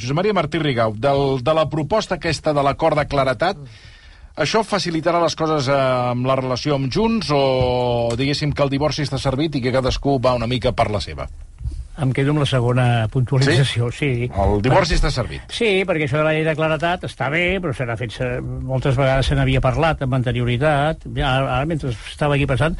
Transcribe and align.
Josep 0.00 0.16
Maria 0.16 0.36
Martí 0.36 0.58
Rigau, 0.58 0.96
del, 0.96 1.40
de 1.44 1.54
la 1.56 1.68
proposta 1.70 2.16
aquesta 2.18 2.54
de 2.56 2.64
l'acord 2.64 2.98
de 2.98 3.06
claretat, 3.10 3.60
això 4.40 4.62
facilitarà 4.64 5.20
les 5.22 5.36
coses 5.36 5.68
eh, 5.68 5.76
amb 6.14 6.26
la 6.28 6.38
relació 6.38 6.78
amb 6.78 6.90
Junts 6.92 7.30
o 7.34 7.42
diguéssim 8.16 8.54
que 8.56 8.64
el 8.64 8.72
divorci 8.72 9.04
està 9.04 9.20
servit 9.20 9.58
i 9.58 9.62
que 9.64 9.74
cadascú 9.74 10.18
va 10.22 10.36
una 10.38 10.48
mica 10.50 10.72
per 10.72 10.88
la 10.90 11.02
seva? 11.04 11.28
Em 12.00 12.14
quedo 12.16 12.32
amb 12.32 12.40
la 12.40 12.46
segona 12.48 12.86
puntualització, 13.12 13.90
sí. 13.92 14.08
sí. 14.22 14.30
El 14.30 14.62
divorci 14.64 14.96
està 14.96 15.10
servit. 15.12 15.50
Sí, 15.52 15.82
perquè 15.84 16.06
això 16.06 16.20
de 16.20 16.24
la 16.24 16.32
llei 16.32 16.46
de 16.46 16.54
claretat 16.56 17.04
està 17.10 17.28
bé, 17.32 17.58
però 17.60 17.74
s'ha 17.76 17.96
fet... 18.00 18.16
Moltes 18.40 18.96
vegades 18.96 19.28
se 19.28 19.36
n'havia 19.36 19.60
parlat 19.60 20.06
amb 20.06 20.16
anterioritat. 20.16 21.04
Ja, 21.18 21.34
ara, 21.34 21.60
mentre 21.68 21.92
estava 21.92 22.38
aquí 22.38 22.48
pensant... 22.48 22.78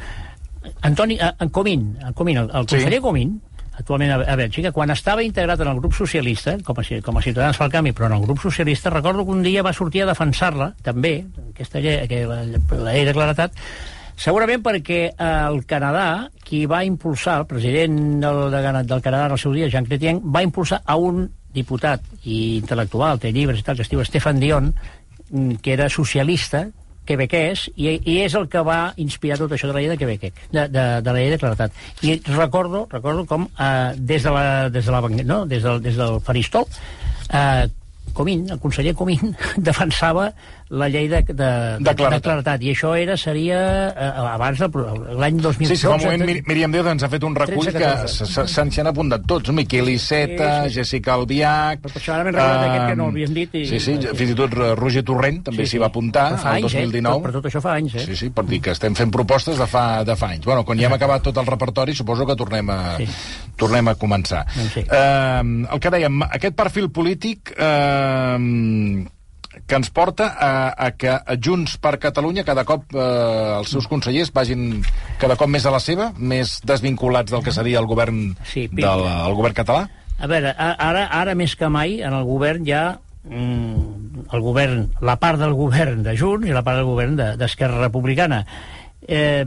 Antoni, 0.85 1.15
eh, 1.17 1.29
en 1.41 1.49
Comín, 1.49 1.85
en 2.01 2.13
Comín 2.13 2.37
el, 2.37 2.49
el 2.49 2.65
conseller 2.69 2.99
sí. 2.99 3.05
Comín, 3.05 3.37
actualment 3.81 4.13
a, 4.15 4.35
Bèlgica, 4.39 4.71
quan 4.75 4.93
estava 4.93 5.23
integrat 5.25 5.61
en 5.61 5.71
el 5.71 5.79
grup 5.81 5.95
socialista, 5.97 6.57
com 6.65 6.77
a, 6.79 6.85
com 7.03 7.17
a 7.17 7.23
Ciutadans 7.25 7.59
pel 7.59 7.73
Canvi, 7.73 7.93
però 7.97 8.07
en 8.09 8.17
el 8.17 8.25
grup 8.25 8.41
socialista, 8.43 8.93
recordo 8.93 9.25
que 9.25 9.35
un 9.35 9.43
dia 9.43 9.65
va 9.65 9.73
sortir 9.73 10.05
a 10.05 10.11
defensar-la, 10.11 10.71
també, 10.85 11.17
aquesta 11.51 11.81
llei, 11.83 12.05
que 12.09 12.23
la, 12.29 12.43
la 12.45 12.95
llei 12.95 13.07
de 13.09 13.15
claretat, 13.17 13.57
segurament 14.21 14.63
perquè 14.63 15.01
el 15.17 15.61
Canadà, 15.69 16.29
qui 16.45 16.65
va 16.69 16.83
impulsar, 16.85 17.39
el 17.41 17.47
president 17.49 17.99
del, 18.23 18.41
de, 18.53 18.63
del 18.83 19.03
Canadà 19.03 19.29
en 19.29 19.37
el 19.37 19.41
seu 19.41 19.53
dia, 19.55 19.69
Jean 19.71 19.87
Chrétien, 19.87 20.21
va 20.23 20.43
impulsar 20.45 20.81
a 20.85 20.97
un 20.99 21.25
diputat 21.51 22.03
i 22.23 22.61
intel·lectual, 22.61 23.19
té 23.19 23.31
llibres 23.35 23.59
i 23.59 23.65
tal, 23.65 23.79
que 23.79 23.85
es 23.85 23.91
diu 23.91 24.03
Stefan 24.07 24.39
Dion, 24.39 24.71
mm, 25.31 25.59
que 25.63 25.73
era 25.73 25.89
socialista, 25.89 26.67
quebequès, 27.11 27.67
i, 27.75 27.91
i 27.99 28.17
és 28.23 28.37
el 28.39 28.47
que 28.51 28.63
va 28.65 28.79
inspirar 29.01 29.39
tot 29.41 29.51
això 29.53 29.69
de 29.69 29.75
la 29.75 29.83
llei 29.83 29.91
de 29.91 29.99
Quebec, 29.99 30.41
de, 30.51 30.65
de, 30.71 30.87
de 31.03 31.11
la 31.11 31.19
llei 31.19 31.35
de 31.35 31.41
claretat. 31.41 31.75
I 32.07 32.17
recordo, 32.31 32.87
recordo 32.91 33.27
com 33.29 33.45
eh, 33.51 33.91
des, 33.97 34.23
de 34.23 34.33
la, 34.33 34.47
des, 34.71 34.87
de 34.87 34.95
la, 34.95 35.03
no, 35.21 35.43
des, 35.45 35.63
del, 35.67 35.83
des 35.83 35.99
del 35.99 36.19
faristol 36.25 36.67
eh, 37.33 37.67
Comín, 38.13 38.49
el 38.49 38.59
conseller 38.59 38.95
Comín, 38.95 39.35
defensava 39.57 40.31
la 40.71 40.87
llei 40.87 41.07
de, 41.11 41.21
de, 41.21 41.33
de, 41.33 41.43
de, 41.83 41.93
claretat. 41.95 42.13
de 42.13 42.21
claretat. 42.23 42.63
I 42.63 42.71
això 42.71 42.93
era, 42.95 43.17
seria 43.19 43.59
eh, 43.91 44.09
abans 44.31 44.61
l'any 44.61 45.41
2012. 45.43 45.67
Sí, 45.67 45.75
sí, 45.75 45.87
fa 45.87 45.97
un 45.97 46.05
moment 46.05 46.23
Mir 46.29 46.37
Míriam 46.47 46.71
Déu 46.71 46.87
ens 46.87 47.03
ha 47.03 47.09
fet 47.11 47.25
un 47.27 47.35
recull 47.35 47.67
13, 47.67 47.75
que 47.75 48.47
se'n 48.47 48.71
han 48.79 48.91
apuntat 48.93 49.27
tots. 49.27 49.51
Miquel 49.55 49.91
Iceta, 49.91 50.51
sí, 50.63 50.71
sí. 50.71 50.79
Jessica 50.79 51.17
Albiach... 51.17 51.83
Però 51.83 51.99
això 51.99 52.15
ara 52.15 52.25
m'he 52.27 52.33
recordat 52.37 52.63
uh, 52.63 52.71
aquest 52.71 52.87
que 52.87 52.97
no 53.01 53.09
l'havien 53.11 53.35
dit. 53.35 53.59
I... 53.59 53.65
Sí, 53.67 53.81
sí, 53.83 53.97
fins 54.21 54.33
i 54.33 54.39
tot 54.39 54.55
Roger 54.79 55.03
Torrent 55.07 55.43
també 55.51 55.65
s'hi 55.65 55.73
sí, 55.73 55.77
sí. 55.77 55.83
va 55.83 55.91
apuntar 55.91 56.25
el 56.39 56.67
2019. 56.69 57.19
Eh? 57.19 57.27
Per 57.27 57.35
tot 57.35 57.51
això 57.51 57.63
fa 57.67 57.75
anys, 57.75 57.99
eh? 57.99 58.07
Sí, 58.07 58.19
sí, 58.23 58.31
per 58.35 58.47
dir 58.47 58.63
que 58.63 58.75
estem 58.75 58.95
fent 58.95 59.11
propostes 59.11 59.59
de 59.59 59.67
fa, 59.67 59.85
de 60.07 60.15
fa 60.15 60.31
anys. 60.31 60.47
Bueno, 60.47 60.63
quan 60.67 60.79
ja 60.79 60.87
hem 60.87 60.95
acabat 60.95 61.27
tot 61.27 61.43
el 61.43 61.51
repertori, 61.51 61.97
suposo 61.97 62.27
que 62.29 62.39
tornem 62.39 62.71
a, 62.71 62.81
sí. 63.01 63.11
tornem 63.59 63.91
a 63.91 63.99
començar. 63.99 64.45
Sí. 64.71 64.87
Uh, 64.87 65.65
el 65.67 65.83
que 65.83 65.97
dèiem, 65.99 66.29
aquest 66.31 66.55
perfil 66.55 66.93
polític... 66.95 67.57
Uh, 67.59 69.09
que 69.67 69.77
ens 69.79 69.91
porta 69.93 70.31
a, 70.33 70.51
a 70.73 70.91
que 70.97 71.15
Junts 71.43 71.77
per 71.81 71.97
Catalunya 72.01 72.45
cada 72.47 72.65
cop 72.67 72.95
eh, 72.95 73.05
els 73.59 73.71
seus 73.73 73.87
consellers 73.91 74.33
vagin 74.35 74.81
cada 75.21 75.37
cop 75.39 75.51
més 75.51 75.65
a 75.65 75.73
la 75.73 75.81
seva, 75.83 76.11
més 76.17 76.59
desvinculats 76.67 77.31
del 77.33 77.43
que 77.45 77.53
seria 77.55 77.79
el 77.81 77.89
govern, 77.89 78.31
sí, 78.47 78.67
del, 78.71 79.05
el 79.07 79.37
govern 79.37 79.57
català? 79.57 79.85
A 80.21 80.29
veure, 80.29 80.53
ara, 80.57 81.07
ara 81.17 81.37
més 81.37 81.55
que 81.57 81.69
mai 81.73 81.99
en 82.05 82.13
el 82.13 82.27
govern 82.27 82.67
hi 82.67 82.75
ha 82.77 82.85
mm, 83.25 84.25
el 84.31 84.43
govern, 84.43 84.89
la 85.01 85.17
part 85.21 85.41
del 85.41 85.55
govern 85.57 86.03
de 86.05 86.17
Junts 86.17 86.49
i 86.49 86.53
la 86.53 86.65
part 86.65 86.81
del 86.81 86.89
govern 86.89 87.17
d'Esquerra 87.17 87.79
de, 87.79 87.87
Republicana. 87.87 88.43
Eh, 89.07 89.45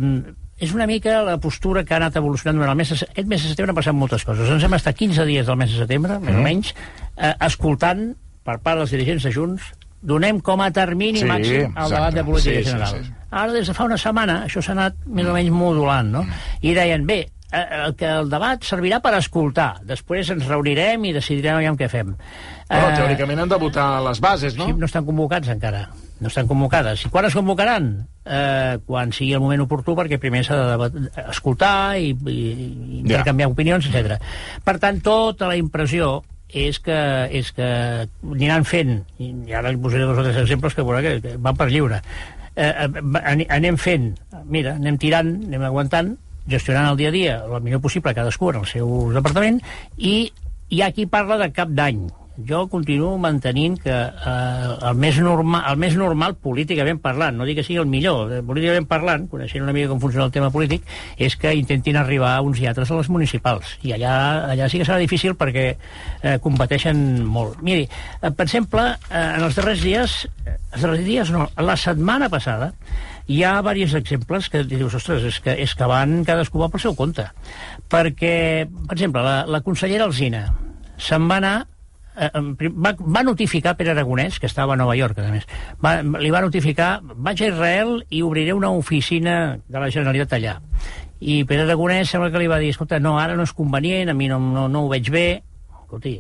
és 0.65 0.73
una 0.75 0.87
mica 0.87 1.21
la 1.27 1.39
postura 1.43 1.83
que 1.85 1.95
ha 1.95 2.01
anat 2.01 2.17
evolucionant 2.19 2.61
durant 2.61 2.73
el 2.73 2.79
mes 2.79 2.91
de, 2.93 2.99
aquest 3.07 3.31
mes 3.31 3.43
de 3.43 3.51
setembre 3.51 3.75
han 3.75 3.79
passat 3.81 3.97
moltes 3.99 4.27
coses. 4.27 4.51
Ens 4.51 4.67
hem 4.67 4.77
estat 4.79 4.99
15 4.99 5.27
dies 5.29 5.47
del 5.47 5.59
mes 5.61 5.73
de 5.73 5.81
setembre, 5.83 6.19
mm. 6.19 6.27
més 6.27 6.37
o 6.37 6.43
mm. 6.43 6.47
menys, 6.49 6.75
eh, 7.17 7.33
escoltant 7.49 8.13
per 8.45 8.59
part 8.63 8.81
dels 8.81 8.93
dirigents 8.95 9.27
de 9.27 9.33
Junts 9.35 9.73
donem 10.05 10.41
com 10.45 10.63
a 10.63 10.71
termini 10.75 11.23
sí, 11.23 11.29
màxim 11.29 11.73
el 11.73 11.95
debat 11.97 12.15
de 12.15 12.25
política 12.25 12.59
sí, 12.61 12.71
general. 12.71 12.99
Sí, 12.99 13.07
sí. 13.07 13.15
Ara, 13.35 13.53
des 13.53 13.67
de 13.67 13.75
fa 13.75 13.87
una 13.89 13.99
setmana, 13.99 14.43
això 14.47 14.63
s'ha 14.63 14.75
anat 14.77 15.01
més 15.11 15.27
o 15.27 15.33
menys 15.35 15.51
modulant, 15.51 16.13
no? 16.15 16.23
I 16.63 16.75
deien, 16.77 17.07
bé, 17.09 17.25
eh, 17.51 17.65
el, 17.81 17.97
que 17.99 18.07
el 18.21 18.31
debat 18.31 18.63
servirà 18.63 19.01
per 19.03 19.17
escoltar. 19.19 19.73
Després 19.89 20.31
ens 20.37 20.47
reunirem 20.47 21.09
i 21.09 21.15
decidirem 21.17 21.59
aviam 21.59 21.79
què 21.81 21.89
fem. 21.91 22.15
Però, 22.69 22.91
uh, 22.93 22.95
teòricament 22.95 23.43
han 23.43 23.51
de 23.51 23.59
votar 23.61 23.89
les 24.07 24.21
bases, 24.23 24.59
no? 24.61 24.69
Sí, 24.69 24.77
no 24.79 24.87
estan 24.87 25.07
convocats 25.09 25.51
encara. 25.51 25.89
No 26.23 26.31
estan 26.31 26.47
convocades. 26.47 27.03
I 27.09 27.11
quan 27.11 27.27
es 27.27 27.35
convocaran? 27.35 27.89
Eh, 28.25 28.79
quan 28.87 29.11
sigui 29.13 29.35
el 29.35 29.43
moment 29.43 29.65
oportú, 29.65 29.97
perquè 29.99 30.21
primer 30.23 30.45
s'ha 30.47 30.79
d'escoltar 30.79 31.99
i, 32.01 32.15
i, 32.15 32.37
i 32.39 33.01
intercanviar 33.03 33.51
ja. 33.51 33.57
opinions, 33.57 33.91
etc. 33.91 34.23
Per 34.65 34.77
tant, 34.81 35.03
tota 35.05 35.51
la 35.51 35.59
impressió 35.59 36.21
és 36.55 36.79
que, 36.79 36.97
és 37.35 37.51
que 37.53 37.69
aniran 38.07 38.65
fent, 38.69 39.01
i 39.19 39.53
ara 39.53 39.73
li 39.75 39.81
posaré 39.83 40.07
dos 40.07 40.21
o 40.21 40.25
tres 40.25 40.39
exemples 40.45 40.77
que 40.77 40.87
veurà 40.87 41.03
que, 41.03 41.35
van 41.43 41.59
per 41.59 41.67
lliure, 41.73 41.99
eh, 42.55 42.71
eh 42.87 43.47
anem 43.59 43.79
fent, 43.81 44.13
mira, 44.47 44.77
anem 44.79 44.99
tirant, 45.03 45.35
anem 45.51 45.67
aguantant, 45.67 46.15
gestionant 46.47 46.93
el 46.93 47.01
dia 47.01 47.11
a 47.11 47.17
dia 47.17 47.39
el 47.43 47.61
millor 47.65 47.83
possible 47.83 48.15
cadascú 48.15 48.53
en 48.53 48.63
el 48.63 48.69
seu 48.71 49.11
departament, 49.17 49.59
i 49.99 50.31
hi 50.71 50.83
ha 50.83 50.93
qui 50.95 51.09
parla 51.11 51.41
de 51.43 51.51
cap 51.57 51.75
d'any, 51.75 52.07
jo 52.37 52.67
continuo 52.69 53.15
mantenint 53.19 53.77
que 53.79 53.95
eh, 53.95 54.71
el, 54.89 54.97
més 54.99 55.19
normal, 55.23 55.63
el 55.71 55.79
més 55.79 55.95
normal 55.99 56.35
políticament 56.43 56.99
parlant, 57.03 57.37
no 57.39 57.47
dic 57.47 57.61
que 57.61 57.67
sigui 57.67 57.79
el 57.83 57.91
millor, 57.91 58.33
eh, 58.33 58.41
políticament 58.47 58.89
parlant, 58.91 59.29
coneixent 59.31 59.63
una 59.63 59.75
mica 59.77 59.93
com 59.93 60.03
funciona 60.03 60.27
el 60.27 60.35
tema 60.35 60.51
polític, 60.55 60.83
és 61.17 61.37
que 61.39 61.55
intentin 61.55 61.99
arribar 62.01 62.35
uns 62.43 62.59
i 62.63 62.67
altres 62.71 62.91
a 62.91 62.99
les 62.99 63.11
municipals. 63.13 63.77
I 63.87 63.95
allà, 63.95 64.15
allà 64.51 64.69
sí 64.69 64.81
que 64.81 64.89
serà 64.89 64.99
difícil 64.99 65.37
perquè 65.39 65.67
eh, 65.75 66.37
competeixen 66.43 67.23
molt. 67.23 67.61
Miri, 67.63 67.87
eh, 67.87 68.31
per 68.31 68.49
exemple, 68.49 68.89
eh, 69.11 69.25
en 69.25 69.47
els 69.47 69.61
darrers 69.61 69.85
dies, 69.87 70.17
eh, 70.43 70.57
els 70.73 70.83
darrers 70.83 71.05
dies 71.07 71.31
no, 71.35 71.47
la 71.63 71.77
setmana 71.79 72.31
passada, 72.33 72.73
hi 73.31 73.45
ha 73.47 73.61
diversos 73.63 74.01
exemples 74.03 74.51
que 74.51 74.65
dius, 74.69 74.99
ostres, 74.99 75.23
és 75.31 75.39
que, 75.41 75.55
és 75.63 75.73
que 75.79 75.87
van 75.89 76.25
cadascú 76.27 76.61
va 76.61 76.69
pel 76.73 76.83
seu 76.83 76.99
compte. 76.99 77.29
Perquè, 77.89 78.35
per 78.67 78.99
exemple, 78.99 79.23
la, 79.25 79.45
la 79.47 79.63
consellera 79.65 80.11
Alzina 80.11 80.49
se'n 81.01 81.31
va 81.31 81.39
anar 81.41 81.55
va, 82.15 82.95
va 82.99 83.23
notificar 83.27 83.77
Pere 83.79 83.95
Aragonès, 83.95 84.39
que 84.41 84.47
estava 84.51 84.75
a 84.75 84.81
Nova 84.81 84.97
York, 84.99 85.19
a 85.19 85.31
més, 85.33 85.47
va, 85.83 85.97
li 86.03 86.31
va 86.35 86.43
notificar, 86.45 86.99
vaig 87.03 87.43
a 87.43 87.51
Israel 87.53 87.97
i 88.11 88.23
obriré 88.27 88.55
una 88.55 88.71
oficina 88.71 89.57
de 89.69 89.81
la 89.81 89.91
Generalitat 89.91 90.37
allà. 90.39 90.59
I 91.21 91.43
Pere 91.49 91.65
Aragonès 91.67 92.13
sembla 92.13 92.31
que 92.31 92.43
li 92.43 92.51
va 92.51 92.61
dir, 92.63 92.71
escolta, 92.75 93.01
no, 93.03 93.17
ara 93.19 93.37
no 93.39 93.47
és 93.47 93.57
convenient, 93.57 94.13
a 94.13 94.15
mi 94.15 94.31
no, 94.31 94.39
no, 94.39 94.69
no 94.69 94.85
ho 94.85 94.93
veig 94.93 95.11
bé. 95.15 95.29
Escolti, 95.85 96.19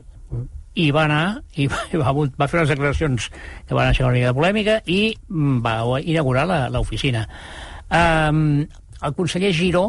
i 0.74 0.88
va 0.90 1.04
anar 1.06 1.24
i 1.60 1.68
va, 1.70 1.84
va 2.10 2.48
fer 2.50 2.58
unes 2.58 2.72
declaracions 2.72 3.28
que 3.30 3.76
van 3.76 3.88
aixecar 3.88 4.08
una 4.08 4.16
mica 4.18 4.32
de 4.32 4.38
polèmica 4.38 4.80
i 4.90 5.14
va 5.62 5.76
inaugurar 6.02 6.46
l'oficina. 6.74 7.28
Um, 7.94 8.64
el 9.04 9.14
conseller 9.14 9.52
Giró, 9.54 9.84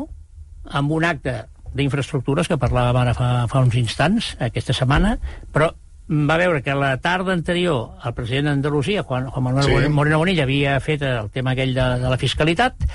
amb 0.65 0.93
un 0.93 1.05
acte 1.07 1.39
d'infraestructures 1.75 2.47
que 2.47 2.59
parlàvem 2.59 3.01
ara 3.01 3.15
fa, 3.17 3.29
fa 3.51 3.63
uns 3.65 3.75
instants, 3.79 4.35
aquesta 4.39 4.75
setmana, 4.77 5.15
però 5.51 5.71
va 6.09 6.37
veure 6.37 6.61
que 6.61 6.75
la 6.77 6.95
tarda 7.01 7.33
anterior 7.33 7.97
el 8.05 8.13
president 8.13 8.51
d'Andalusia, 8.51 9.03
Juan, 9.03 9.29
Juan 9.29 9.43
Manuel 9.43 9.85
sí. 9.85 9.89
Moreno 9.89 10.19
Bonilla, 10.21 10.43
havia 10.43 10.79
fet 10.79 11.01
el 11.01 11.31
tema 11.33 11.55
aquell 11.55 11.73
de, 11.73 11.87
de 12.01 12.11
la 12.11 12.19
fiscalitat 12.21 12.85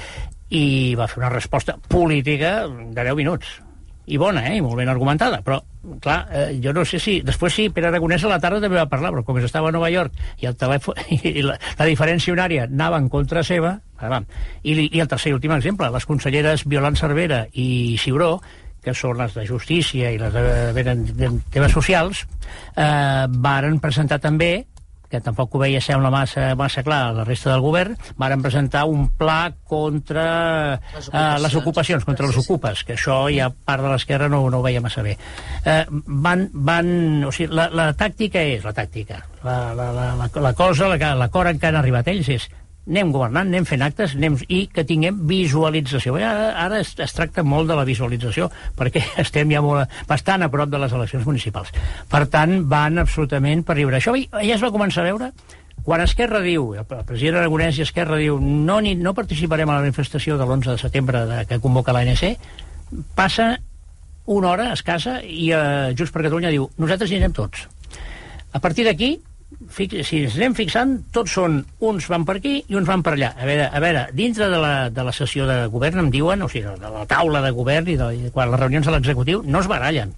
i 0.50 0.94
va 0.98 1.08
fer 1.10 1.22
una 1.22 1.32
resposta 1.32 1.76
política 1.88 2.68
de 2.68 3.02
10 3.02 3.18
minuts. 3.18 3.58
I 4.10 4.16
bona, 4.18 4.42
eh? 4.48 4.56
I 4.58 4.62
molt 4.64 4.74
ben 4.80 4.88
argumentada. 4.90 5.38
Però, 5.46 5.60
clar, 6.02 6.24
eh, 6.34 6.46
jo 6.62 6.72
no 6.74 6.82
sé 6.84 6.98
si... 6.98 7.20
Després 7.22 7.54
sí, 7.54 7.68
Pere 7.70 7.90
Aragonès 7.90 8.24
a 8.26 8.32
la 8.32 8.40
tarda 8.42 8.58
també 8.62 8.80
va 8.80 8.88
parlar, 8.90 9.12
però 9.14 9.22
com 9.26 9.38
que 9.38 9.44
estava 9.46 9.70
a 9.70 9.74
Nova 9.74 9.90
York 9.92 10.16
i 10.42 10.48
el 10.50 10.56
telèfon 10.58 10.98
i 11.30 11.44
la, 11.46 11.54
la 11.78 11.86
diferència 11.86 12.34
horària 12.34 12.66
anava 12.66 12.98
en 12.98 13.08
contra 13.12 13.46
seva... 13.46 13.78
I, 14.00 14.72
I 14.72 15.02
el 15.02 15.08
tercer 15.10 15.30
i 15.30 15.36
últim 15.36 15.52
exemple, 15.52 15.90
les 15.92 16.06
conselleres 16.08 16.64
Violant 16.64 16.96
Cervera 16.96 17.44
i 17.52 17.98
Ciuró 18.00 18.38
que 18.84 18.94
són 18.96 19.18
les 19.20 19.36
de 19.36 19.46
justícia 19.48 20.10
i 20.12 20.18
les 20.20 20.32
de, 20.34 20.44
de, 20.76 20.96
de 21.14 21.30
temes 21.52 21.72
socials, 21.76 22.26
eh, 22.76 23.26
varen 23.30 23.80
presentar 23.82 24.20
també 24.22 24.66
que 25.10 25.18
tampoc 25.18 25.54
ho 25.54 25.60
veia 25.64 25.80
sembla 25.82 26.10
massa, 26.14 26.52
massa 26.54 26.84
clar 26.86 27.00
la 27.16 27.24
resta 27.26 27.50
del 27.50 27.64
govern, 27.64 27.96
varen 28.16 28.44
presentar 28.44 28.84
un 28.86 29.08
pla 29.18 29.50
contra 29.66 30.78
les 30.78 31.08
ocupacions, 31.10 31.10
eh, 31.10 31.42
les 31.42 31.56
ocupacions 31.58 32.06
contra 32.06 32.30
les 32.30 32.38
ocupes, 32.38 32.84
que 32.86 32.94
això 32.94 33.24
ja 33.34 33.50
part 33.50 33.82
de 33.82 33.90
l'esquerra 33.90 34.30
no, 34.30 34.44
no 34.48 34.60
ho 34.60 34.66
veia 34.66 34.80
massa 34.80 35.02
bé. 35.02 35.16
Eh, 35.64 35.82
van, 36.06 36.46
van, 36.54 36.92
o 37.26 37.34
sigui, 37.34 37.50
la, 37.58 37.66
la 37.74 37.90
tàctica 37.98 38.46
és 38.54 38.62
la 38.64 38.72
tàctica. 38.76 39.18
La, 39.42 39.58
la, 39.74 39.90
la, 39.96 40.08
la, 40.20 40.30
la 40.46 40.54
cosa, 40.54 40.94
l'acord 40.94 41.50
en 41.50 41.58
què 41.58 41.72
han 41.72 41.82
arribat 41.82 42.14
ells 42.14 42.30
és 42.38 42.46
anem 42.88 43.12
governant, 43.12 43.50
anem 43.50 43.66
fent 43.68 43.84
actes 43.84 44.16
anem, 44.16 44.38
i 44.48 44.64
que 44.72 44.84
tinguem 44.88 45.20
visualització. 45.28 46.16
Ara, 46.16 46.50
ara 46.64 46.80
es, 46.80 46.94
es 46.98 47.14
tracta 47.16 47.44
molt 47.46 47.70
de 47.70 47.76
la 47.78 47.86
visualització 47.88 48.48
perquè 48.78 49.04
estem 49.24 49.52
ja 49.52 49.62
molt, 49.64 49.92
bastant 50.08 50.42
a 50.42 50.50
prop 50.52 50.72
de 50.72 50.80
les 50.82 50.96
eleccions 50.96 51.26
municipals. 51.28 51.72
Per 52.10 52.24
tant, 52.32 52.60
van 52.70 52.98
absolutament 53.02 53.64
per 53.66 53.78
riure. 53.78 54.00
Això 54.00 54.16
ja 54.16 54.56
es 54.56 54.64
va 54.64 54.74
començar 54.74 55.04
a 55.04 55.10
veure 55.10 55.32
quan 55.84 56.02
Esquerra 56.04 56.42
diu, 56.44 56.74
el 56.76 56.84
president 56.84 57.40
Aragonès 57.40 57.78
i 57.78 57.84
Esquerra 57.86 58.18
diu 58.20 58.36
no, 58.40 58.80
ni, 58.84 58.92
no 59.00 59.14
participarem 59.16 59.70
a 59.70 59.78
la 59.78 59.86
manifestació 59.86 60.36
de 60.36 60.44
l'11 60.44 60.74
de 60.74 60.80
setembre 60.82 61.24
de, 61.26 61.38
que 61.48 61.60
convoca 61.62 61.94
l'ANC, 61.96 62.36
passa 63.16 63.54
una 64.30 64.50
hora 64.52 64.68
escassa 64.74 65.18
i 65.24 65.48
eh, 65.56 65.94
Junts 65.96 66.12
per 66.12 66.26
Catalunya 66.26 66.52
diu 66.52 66.68
nosaltres 66.78 67.10
hi 67.10 67.18
anem 67.18 67.32
tots 67.34 67.64
A 68.52 68.60
partir 68.60 68.84
d'aquí, 68.84 69.14
si 69.70 70.22
ens 70.24 70.36
anem 70.38 70.54
fixant, 70.58 70.96
tots 71.14 71.34
són, 71.38 71.60
uns 71.86 72.06
van 72.10 72.24
per 72.26 72.38
aquí 72.38 72.56
i 72.68 72.78
uns 72.78 72.88
van 72.88 73.02
per 73.06 73.14
allà. 73.16 73.32
A 73.36 73.48
veure, 73.48 73.66
a 73.70 73.82
veure 73.82 74.06
dintre 74.16 74.48
de 74.52 74.60
la, 74.62 74.74
de 74.90 75.04
la 75.06 75.14
sessió 75.14 75.46
de 75.48 75.64
govern 75.72 76.04
em 76.04 76.12
diuen, 76.12 76.42
o 76.42 76.48
sigui, 76.50 76.76
de 76.80 76.94
la 76.94 77.04
taula 77.10 77.42
de 77.44 77.52
govern 77.56 77.90
i 77.90 77.98
de, 78.00 78.30
quan 78.34 78.50
les 78.50 78.62
reunions 78.62 78.86
de 78.86 78.96
l'executiu, 78.96 79.44
no 79.46 79.62
es 79.62 79.70
barallen, 79.70 80.14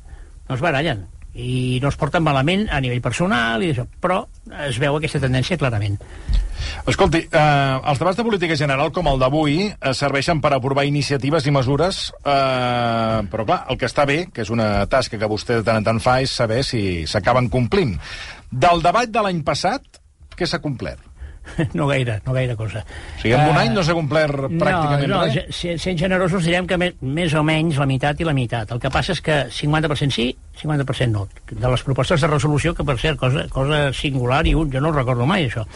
no 0.49 0.57
es 0.57 0.65
barallen 0.65 1.07
i 1.33 1.79
no 1.81 1.89
es 1.89 1.97
porten 1.97 2.21
malament 2.21 2.67
a 2.69 2.81
nivell 2.85 3.01
personal 3.01 3.63
i 3.65 3.71
això, 3.73 3.87
però 4.05 4.19
es 4.67 4.77
veu 4.81 4.99
aquesta 4.99 5.21
tendència 5.23 5.57
clarament. 5.57 5.97
Escolti, 6.87 7.23
eh, 7.25 7.79
els 7.89 7.99
debats 7.99 8.19
de 8.19 8.25
política 8.27 8.57
general 8.59 8.93
com 8.93 9.09
el 9.09 9.19
d'avui 9.19 9.57
eh, 9.65 9.95
serveixen 9.97 10.43
per 10.45 10.53
aprovar 10.53 10.85
iniciatives 10.85 11.49
i 11.49 11.55
mesures, 11.55 12.03
eh, 12.21 13.19
però 13.33 13.47
clar, 13.49 13.63
el 13.73 13.81
que 13.81 13.89
està 13.89 14.05
bé, 14.09 14.27
que 14.33 14.45
és 14.45 14.53
una 14.53 14.85
tasca 14.93 15.19
que 15.19 15.31
vostè 15.31 15.59
de 15.59 15.67
tant 15.67 15.81
en 15.81 15.89
tant 15.89 16.03
fa, 16.05 16.21
és 16.21 16.37
saber 16.37 16.61
si 16.69 17.07
s'acaben 17.09 17.49
complint. 17.49 17.97
Del 18.53 18.85
debat 18.85 19.09
de 19.09 19.25
l'any 19.25 19.41
passat, 19.47 19.99
què 20.37 20.49
s'ha 20.49 20.61
complert? 20.61 21.09
No 21.75 21.89
gaire, 21.89 22.21
no 22.27 22.33
gaire 22.33 22.55
cosa. 22.57 22.85
O 22.85 23.21
sigui, 23.21 23.33
en 23.35 23.49
un 23.51 23.57
uh, 23.57 23.61
any 23.65 23.73
no 23.75 23.83
s'ha 23.83 23.97
complert 23.99 24.45
pràcticament 24.47 25.11
no, 25.11 25.23
res? 25.25 25.39
No, 25.51 25.77
sent 25.83 25.99
generosos 25.99 26.47
direm 26.47 26.69
que 26.71 26.79
més, 26.79 26.99
més 27.03 27.35
o 27.35 27.43
menys 27.47 27.81
la 27.83 27.89
meitat 27.91 28.21
i 28.23 28.29
la 28.29 28.35
meitat. 28.37 28.71
El 28.75 28.83
que 28.83 28.93
passa 28.95 29.17
és 29.17 29.23
que 29.25 29.39
50% 29.51 30.15
sí, 30.15 30.29
50% 30.63 31.11
no. 31.11 31.27
De 31.51 31.73
les 31.75 31.83
propostes 31.87 32.23
de 32.23 32.31
resolució, 32.31 32.77
que 32.79 32.87
per 32.87 32.99
cert, 33.03 33.19
cosa, 33.21 33.49
cosa 33.53 33.85
singular, 33.97 34.45
i 34.47 34.55
un, 34.59 34.71
jo 34.73 34.85
no 34.85 34.95
recordo 34.95 35.27
mai 35.29 35.49
això. 35.49 35.67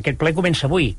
Aquest 0.00 0.16
ple 0.20 0.32
comença 0.36 0.68
avui 0.70 0.94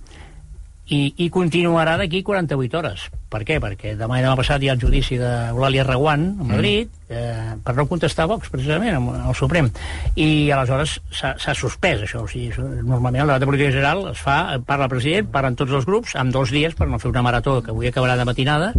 i, 0.92 1.02
i 1.24 1.30
continuarà 1.34 1.96
d'aquí 2.00 2.22
48 2.28 2.78
hores. 2.78 3.08
Per 3.32 3.44
què? 3.48 3.60
Perquè 3.64 3.96
demà 4.00 4.20
i 4.20 4.26
demà 4.26 4.36
passat 4.40 4.62
hi 4.62 4.70
ha 4.70 4.76
el 4.76 4.82
judici 4.82 5.18
d'Eulàlia 5.20 5.88
Reguant 5.88 6.28
a 6.36 6.50
Madrid 6.54 6.90
mm. 6.90 7.01
Eh, 7.12 7.56
per 7.64 7.76
no 7.78 7.88
contestar 7.90 8.28
Vox, 8.32 8.50
precisament, 8.50 8.96
al 8.96 9.36
Suprem. 9.38 9.70
I 10.16 10.50
aleshores 10.56 10.98
s'ha 11.12 11.56
suspès 11.58 12.06
això. 12.08 12.26
O 12.26 12.32
sigui, 12.32 12.50
normalment 12.82 13.24
el 13.26 13.34
debat 13.34 13.44
de 13.44 13.50
política 13.50 13.74
general 13.76 14.06
es 14.14 14.22
fa, 14.24 14.38
parla 14.66 14.88
el 14.88 14.94
president, 14.94 15.32
parlen 15.34 15.58
tots 15.60 15.76
els 15.78 15.88
grups, 15.88 16.16
amb 16.20 16.34
dos 16.34 16.54
dies 16.54 16.78
per 16.78 16.88
no 16.90 17.00
fer 17.02 17.12
una 17.12 17.26
marató 17.26 17.60
que 17.62 17.76
avui 17.76 17.92
acabarà 17.92 18.18
de 18.18 18.28
matinada, 18.28 18.72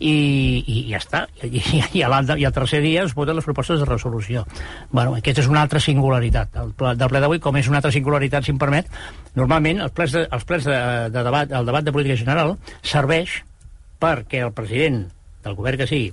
i, 0.00 0.64
i 0.64 0.76
ja 0.88 0.98
està. 0.98 1.22
I, 1.44 1.50
i, 1.60 1.80
i, 1.80 2.02
i 2.02 2.04
el 2.48 2.56
tercer 2.56 2.80
dia 2.84 3.04
es 3.04 3.14
voten 3.16 3.36
les 3.36 3.46
propostes 3.46 3.80
de 3.82 3.88
resolució. 3.88 4.46
Bueno, 4.90 5.14
aquesta 5.18 5.44
és 5.44 5.50
una 5.50 5.62
altra 5.66 5.82
singularitat. 5.82 6.56
El 6.62 6.74
ple, 6.76 6.94
del 6.98 7.12
ple 7.12 7.22
d'avui, 7.22 7.40
com 7.44 7.56
és 7.60 7.68
una 7.70 7.80
altra 7.82 7.92
singularitat, 7.94 8.46
si 8.46 8.54
em 8.54 8.60
permet, 8.60 8.88
normalment 9.36 9.84
els 9.86 9.94
plens 9.96 10.16
de, 10.16 10.26
els 10.26 10.48
plens 10.48 10.68
de, 10.68 10.80
de 11.12 11.24
debat, 11.28 11.52
el 11.60 11.68
debat 11.68 11.86
de 11.86 11.94
política 11.94 12.18
general 12.18 12.56
serveix 12.82 13.40
perquè 14.00 14.40
el 14.46 14.54
president 14.56 15.04
del 15.44 15.56
govern 15.56 15.80
que 15.80 15.88
sigui 15.88 16.10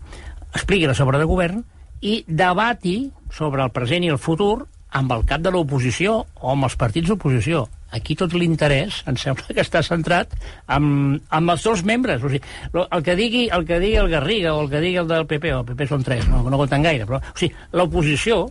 expliqui 0.54 0.88
la 0.88 0.96
sobre 0.98 1.20
de 1.20 1.28
govern 1.30 1.64
i 2.02 2.22
debati 2.28 3.00
sobre 3.34 3.64
el 3.64 3.74
present 3.74 4.06
i 4.06 4.12
el 4.14 4.22
futur 4.22 4.68
amb 4.98 5.12
el 5.12 5.26
cap 5.28 5.42
de 5.44 5.52
l'oposició 5.52 6.22
o 6.42 6.54
amb 6.54 6.68
els 6.68 6.78
partits 6.80 7.10
d'oposició. 7.12 7.66
Aquí 7.98 8.18
tot 8.20 8.34
l'interès 8.36 9.02
em 9.08 9.16
sembla 9.20 9.54
que 9.56 9.64
està 9.64 9.82
centrat 9.86 10.34
amb, 10.68 11.22
amb 11.32 11.54
els 11.54 11.64
dos 11.64 11.84
membres. 11.88 12.24
O 12.24 12.32
sigui, 12.32 12.44
el, 12.74 13.04
que 13.04 13.16
digui, 13.16 13.46
el 13.54 13.64
que 13.68 13.80
digui 13.84 14.00
el 14.02 14.12
Garriga 14.12 14.54
o 14.56 14.66
el 14.66 14.72
que 14.72 14.82
digui 14.84 15.00
el 15.00 15.08
del 15.08 15.28
PP, 15.28 15.54
o 15.56 15.62
el 15.64 15.68
PP 15.70 15.88
són 15.88 16.04
tres 16.04 16.28
no, 16.28 16.44
no 16.44 16.60
compten 16.60 16.84
gaire, 16.84 17.08
però 17.08 17.22
o 17.22 17.38
sigui, 17.40 17.56
l'oposició 17.80 18.44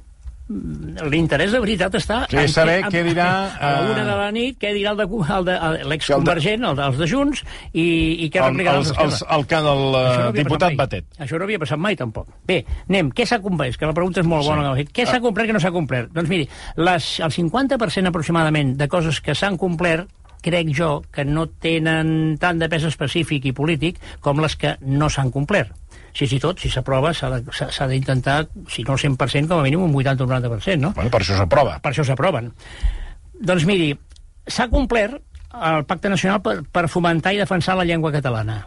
l'interès 0.46 1.50
de 1.50 1.58
veritat 1.58 1.94
està... 1.98 2.20
Sí, 2.30 2.38
en 2.38 2.50
saber 2.52 2.76
què 2.92 3.02
dirà... 3.06 3.26
A 3.66 3.70
la 3.74 3.90
una 3.90 4.04
de 4.06 4.16
la 4.20 4.28
nit, 4.34 4.58
què 4.62 4.70
dirà 4.76 4.92
el 4.94 5.00
de, 5.00 5.06
el 5.08 5.48
de, 5.48 5.56
l'exconvergent, 5.90 6.66
el, 6.68 6.76
de, 6.78 6.84
els 6.86 7.00
de 7.00 7.08
Junts, 7.10 7.42
i, 7.72 7.86
i 8.26 8.28
què 8.30 8.44
replicarà 8.44 8.82
el, 8.82 8.92
els, 9.06 9.22
el 9.36 9.46
que 9.50 9.62
del 9.66 9.82
no 9.90 10.02
eh, 10.02 10.28
diputat 10.36 10.76
Batet. 10.78 11.08
Això 11.18 11.40
no 11.40 11.48
havia 11.48 11.62
passat 11.62 11.80
mai, 11.82 11.98
tampoc. 11.98 12.30
Bé, 12.46 12.60
anem, 12.86 13.10
què 13.16 13.26
s'ha 13.26 13.40
complert? 13.42 13.78
Que 13.80 13.90
la 13.90 13.96
pregunta 13.96 14.22
és 14.22 14.28
molt 14.30 14.46
bona. 14.46 14.70
Sí. 14.78 14.86
Què 14.94 15.08
s'ha 15.08 15.18
complert 15.24 15.50
que 15.50 15.56
no 15.56 15.62
s'ha 15.62 15.74
complert? 15.74 16.12
Doncs 16.14 16.30
miri, 16.30 16.46
les, 16.78 17.08
el 17.26 17.34
50% 17.34 18.12
aproximadament 18.12 18.76
de 18.78 18.88
coses 18.92 19.18
que 19.24 19.34
s'han 19.34 19.58
complert 19.58 20.06
crec 20.46 20.70
jo 20.70 21.00
que 21.10 21.24
no 21.26 21.48
tenen 21.50 22.36
tant 22.38 22.60
de 22.60 22.68
pes 22.70 22.86
específic 22.86 23.48
i 23.50 23.54
polític 23.56 23.98
com 24.22 24.38
les 24.44 24.54
que 24.60 24.76
no 24.86 25.10
s'han 25.10 25.32
complert 25.34 25.74
si 26.16 26.26
si 26.30 26.38
tot, 26.40 26.60
si 26.62 26.70
s'aprova, 26.72 27.12
s'ha 27.12 27.88
d'intentar, 27.90 28.38
si 28.72 28.84
no 28.86 28.96
el 28.96 29.02
100%, 29.02 29.50
com 29.50 29.60
a 29.60 29.64
mínim 29.66 29.82
un 29.84 29.92
80 29.92 30.24
o 30.24 30.26
un 30.26 30.32
90%, 30.32 30.80
no? 30.80 30.92
Bueno, 30.96 31.12
per 31.12 31.20
això 31.20 31.36
s'aprova. 31.36 31.76
Per 31.84 31.92
això 31.92 32.06
s'aproven. 32.08 32.48
Doncs 33.36 33.66
miri, 33.68 33.90
s'ha 34.48 34.70
complert 34.72 35.20
el 35.56 35.84
Pacte 35.88 36.08
Nacional 36.08 36.40
per, 36.44 36.62
per 36.72 36.86
fomentar 36.88 37.34
i 37.36 37.42
defensar 37.42 37.76
la 37.76 37.84
llengua 37.84 38.14
catalana. 38.14 38.62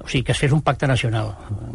O 0.00 0.08
sigui, 0.08 0.24
que 0.26 0.32
es 0.34 0.40
fes 0.40 0.52
un 0.52 0.62
pacte 0.64 0.88
nacional. 0.90 1.28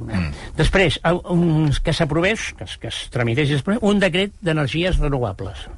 Mm. 0.09 0.31
Després, 0.57 0.97
un, 1.31 1.69
que 1.83 1.93
s'aprovés, 1.95 2.49
que, 2.57 2.65
que 2.81 2.89
es 2.91 2.97
tramités 3.13 3.53
un 3.79 4.01
decret 4.01 4.33
d'energies 4.43 4.99
renovables. 4.99 5.69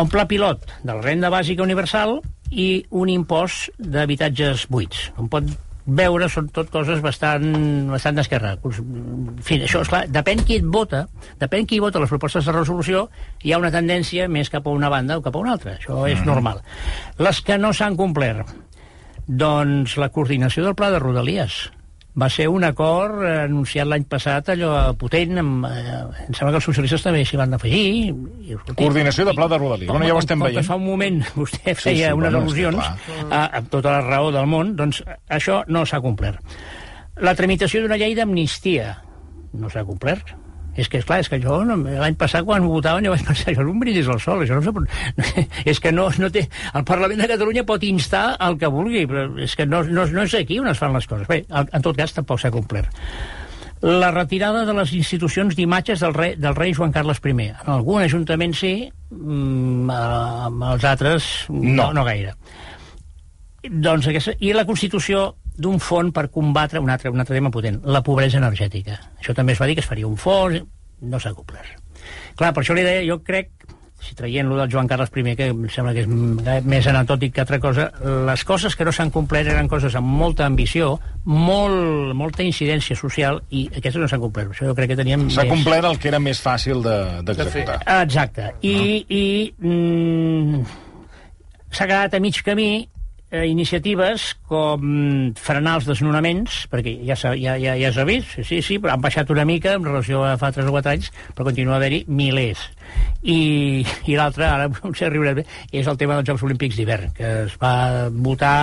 Un 0.00 0.08
pla 0.08 0.24
pilot 0.24 0.64
de 0.80 0.94
la 0.94 1.02
renda 1.02 1.28
bàsica 1.28 1.66
universal 1.66 2.20
i 2.48 2.86
un 2.96 3.12
impost 3.12 3.74
d'habitatges 3.76 4.64
buits. 4.72 5.10
On 5.20 5.28
pot 5.28 5.52
veure 5.86 6.28
són 6.30 6.48
tot 6.54 6.70
coses 6.70 7.00
bastant, 7.02 7.46
bastant 7.90 8.18
d'esquerra. 8.18 8.54
En 8.62 9.40
fi, 9.42 9.58
això, 9.66 9.82
esclar, 9.82 10.04
depèn 10.12 10.44
qui 10.46 10.60
et 10.60 10.66
vota, 10.66 11.04
depèn 11.40 11.66
qui 11.66 11.80
vota 11.82 12.02
les 12.02 12.12
propostes 12.12 12.46
de 12.46 12.54
resolució, 12.54 13.08
hi 13.42 13.52
ha 13.52 13.60
una 13.62 13.72
tendència 13.74 14.28
més 14.28 14.50
cap 14.52 14.66
a 14.66 14.74
una 14.74 14.90
banda 14.92 15.18
o 15.18 15.24
cap 15.24 15.36
a 15.36 15.42
una 15.42 15.56
altra. 15.56 15.76
Això 15.80 16.04
és 16.06 16.20
mm. 16.20 16.28
normal. 16.28 16.62
Les 17.18 17.42
que 17.42 17.58
no 17.58 17.72
s'han 17.74 17.98
complert, 17.98 18.54
doncs 19.26 19.96
la 19.98 20.10
coordinació 20.14 20.66
del 20.66 20.78
pla 20.78 20.90
de 20.94 21.02
Rodalies 21.02 21.64
va 22.18 22.28
ser 22.28 22.46
un 22.52 22.64
acord 22.66 23.22
anunciat 23.24 23.88
l'any 23.88 24.04
passat, 24.10 24.50
allò 24.52 24.72
potent, 25.00 25.38
amb, 25.40 25.64
eh, 25.64 26.26
em 26.26 26.34
sembla 26.36 26.52
que 26.52 26.60
els 26.60 26.68
socialistes 26.68 27.06
també 27.06 27.24
s'hi 27.24 27.40
van 27.40 27.56
afegir. 27.56 28.12
I, 28.12 28.58
Coordinació 28.74 29.24
de 29.28 29.34
pla 29.36 29.48
de 29.48 29.58
Rodalies, 29.58 29.88
bueno, 29.88 30.06
ja 30.06 30.14
ho 30.14 30.20
estem 30.20 30.44
veient. 30.44 30.66
fa 30.66 30.76
un 30.76 30.84
moment 30.84 31.22
vostè 31.40 31.74
feia 31.74 31.96
sí, 31.96 32.04
sí, 32.04 32.12
unes 32.12 32.32
bueno, 32.32 32.42
al·lusions 32.42 32.84
a, 33.30 33.46
amb 33.58 33.72
tota 33.72 33.96
la 33.96 34.04
raó 34.04 34.30
del 34.34 34.46
món, 34.46 34.76
doncs 34.76 35.02
això 35.28 35.62
no 35.68 35.86
s'ha 35.88 36.02
complert. 36.04 36.40
La 37.24 37.34
tramitació 37.36 37.82
d'una 37.82 37.96
llei 38.00 38.14
d'amnistia 38.16 38.96
no 39.52 39.68
s'ha 39.72 39.84
complert 39.84 40.32
és 40.76 40.88
que, 40.88 41.02
clar, 41.04 41.20
és 41.20 41.28
que 41.28 41.38
jo 41.42 41.58
l'any 41.66 42.16
passat 42.20 42.46
quan 42.48 42.64
votaven 42.64 43.04
jo 43.04 43.12
vaig 43.12 43.24
pensar, 43.26 43.50
això 43.52 43.64
és 43.64 43.72
un 43.74 43.80
brindis 43.82 44.08
al 44.08 44.20
sol, 44.24 44.44
això 44.44 44.56
no, 44.56 44.72
no, 44.72 45.26
és 45.72 45.80
que 45.82 45.92
no, 45.92 46.08
no 46.18 46.30
té... 46.32 46.46
El 46.72 46.86
Parlament 46.88 47.20
de 47.20 47.28
Catalunya 47.34 47.66
pot 47.68 47.84
instar 47.84 48.24
el 48.46 48.56
que 48.60 48.70
vulgui, 48.72 49.04
però 49.10 49.26
és 49.44 49.56
que 49.58 49.66
no, 49.68 49.82
no, 49.84 50.06
no 50.08 50.24
és 50.24 50.38
aquí 50.38 50.58
on 50.62 50.70
es 50.72 50.80
fan 50.80 50.96
les 50.96 51.08
coses. 51.10 51.28
Bé, 51.28 51.42
en 51.50 51.84
tot 51.84 51.96
cas 51.98 52.16
tampoc 52.16 52.40
s'ha 52.40 52.52
complert. 52.54 52.92
La 53.82 54.12
retirada 54.14 54.62
de 54.64 54.74
les 54.78 54.92
institucions 54.94 55.56
d'imatges 55.58 56.00
del, 56.04 56.14
rei, 56.14 56.36
del 56.38 56.54
rei 56.54 56.72
Joan 56.72 56.92
Carles 56.94 57.18
I. 57.18 57.32
En 57.50 57.70
algun 57.74 58.04
ajuntament 58.04 58.54
sí, 58.54 58.74
mm, 59.10 59.90
amb 59.90 60.68
els 60.70 60.84
altres 60.86 61.30
no, 61.50 61.74
no, 61.74 61.88
no 61.98 62.04
gaire. 62.06 62.36
Doncs 63.62 64.08
aquesta, 64.10 64.36
I 64.38 64.54
la 64.54 64.64
Constitució 64.66 65.32
d'un 65.56 65.78
fons 65.80 66.12
per 66.14 66.28
combatre 66.32 66.80
un 66.80 66.90
altre, 66.90 67.10
un 67.10 67.20
altre 67.20 67.36
tema 67.36 67.50
potent, 67.52 67.80
la 67.84 68.02
pobresa 68.02 68.40
energètica. 68.40 68.98
Això 69.20 69.34
també 69.36 69.56
es 69.56 69.60
va 69.60 69.68
dir 69.68 69.76
que 69.76 69.84
es 69.84 69.88
faria 69.88 70.08
un 70.08 70.16
fons, 70.16 70.62
no 71.02 71.20
s'ha 71.20 71.34
complert. 71.36 71.78
Clar, 72.38 72.52
per 72.54 72.62
això 72.62 72.74
li 72.74 72.84
deia, 72.86 73.04
jo 73.06 73.18
crec, 73.24 73.50
si 74.02 74.16
traient 74.18 74.48
lo 74.48 74.56
del 74.56 74.70
Joan 74.70 74.88
Carles 74.90 75.12
I, 75.14 75.34
que 75.38 75.46
em 75.52 75.66
sembla 75.70 75.92
que 75.94 76.02
és 76.02 76.64
més 76.66 76.86
anatòtic 76.90 77.34
que 77.36 77.42
altra 77.44 77.60
cosa, 77.62 77.86
les 78.26 78.44
coses 78.44 78.74
que 78.74 78.84
no 78.84 78.92
s'han 78.94 79.12
complert 79.14 79.50
eren 79.52 79.70
coses 79.70 79.94
amb 79.98 80.08
molta 80.18 80.46
ambició, 80.48 80.96
molt, 81.24 82.14
molta 82.18 82.42
incidència 82.42 82.96
social, 82.98 83.42
i 83.50 83.68
aquestes 83.70 84.00
no 84.02 84.08
s'han 84.10 84.24
complert. 84.24 84.50
Això 84.56 84.66
jo 84.70 84.76
crec 84.78 84.92
que 84.92 84.98
teníem 84.98 85.28
S'ha 85.30 85.46
més... 85.46 85.52
complert 85.54 85.86
el 85.86 86.00
que 86.02 86.10
era 86.10 86.22
més 86.22 86.42
fàcil 86.42 86.82
d'executar. 86.82 87.78
De, 87.84 88.00
Exacte. 88.02 88.50
I, 88.66 88.74
no? 88.74 89.20
i 89.20 89.24
mm, 89.62 90.64
s'ha 91.70 91.86
quedat 91.86 92.18
a 92.18 92.22
mig 92.24 92.42
camí 92.42 92.72
eh, 93.32 93.46
iniciatives 93.48 94.28
com 94.48 95.32
frenar 95.40 95.78
els 95.80 95.88
desnonaments, 95.88 96.66
perquè 96.70 96.98
ja 97.08 97.16
s'ha 97.18 97.32
ja, 97.40 97.56
ja, 97.60 97.74
ja 97.80 97.92
s'ha 97.94 98.06
vist, 98.08 98.36
sí, 98.44 98.60
sí, 98.62 98.78
però 98.78 98.94
han 98.94 99.04
baixat 99.04 99.32
una 99.32 99.46
mica 99.48 99.74
en 99.78 99.88
relació 99.88 100.22
a 100.28 100.36
fa 100.40 100.52
3 100.54 100.68
o 100.68 100.74
4 100.76 100.92
anys, 100.92 101.08
però 101.32 101.48
continua 101.48 101.78
a 101.78 101.80
haver-hi 101.80 102.04
milers. 102.12 102.66
I, 103.22 103.38
i 104.10 104.18
l'altre, 104.18 104.46
ara 104.46 104.68
potser 104.76 105.10
riurem, 105.10 105.42
és 105.72 105.88
el 105.88 105.96
tema 105.98 106.18
dels 106.18 106.28
Jocs 106.28 106.44
Olímpics 106.50 106.76
d'hivern, 106.76 107.16
que 107.16 107.32
es 107.46 107.56
va 107.62 108.10
votar 108.12 108.58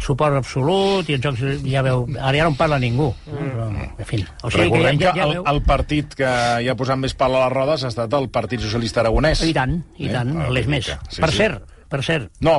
suport 0.00 0.38
absolut 0.38 1.08
i 1.10 1.16
els 1.16 1.24
jocs 1.24 1.42
ja 1.66 1.82
veu, 1.84 2.06
ara 2.16 2.38
ja 2.38 2.46
no 2.46 2.54
en 2.54 2.56
parla 2.56 2.78
ningú 2.80 3.10
però, 3.26 3.66
en 3.74 4.06
fi, 4.06 4.22
o 4.40 4.48
sigui 4.48 4.70
Recordem 4.70 5.00
que, 5.00 5.10
ja, 5.10 5.12
ja, 5.12 5.18
ja 5.18 5.26
veu... 5.28 5.42
el, 5.42 5.50
el 5.50 5.60
partit 5.66 6.14
que 6.16 6.30
hi 6.62 6.70
ha 6.70 6.76
posat 6.78 7.02
més 7.02 7.12
pal 7.18 7.36
a 7.36 7.42
les 7.44 7.52
rodes 7.52 7.84
ha 7.84 7.90
estat 7.92 8.16
el 8.16 8.30
Partit 8.32 8.64
Socialista 8.64 9.02
Aragonès 9.02 9.42
i 9.44 9.52
tant, 9.56 9.76
i 9.98 10.08
eh? 10.08 10.14
tant, 10.14 10.32
l'és 10.54 10.70
més 10.70 10.88
sí, 10.88 11.20
per 11.20 11.32
sí. 11.34 11.42
cert, 11.42 11.79
per 11.90 12.02
cert... 12.06 12.30
No, 12.46 12.56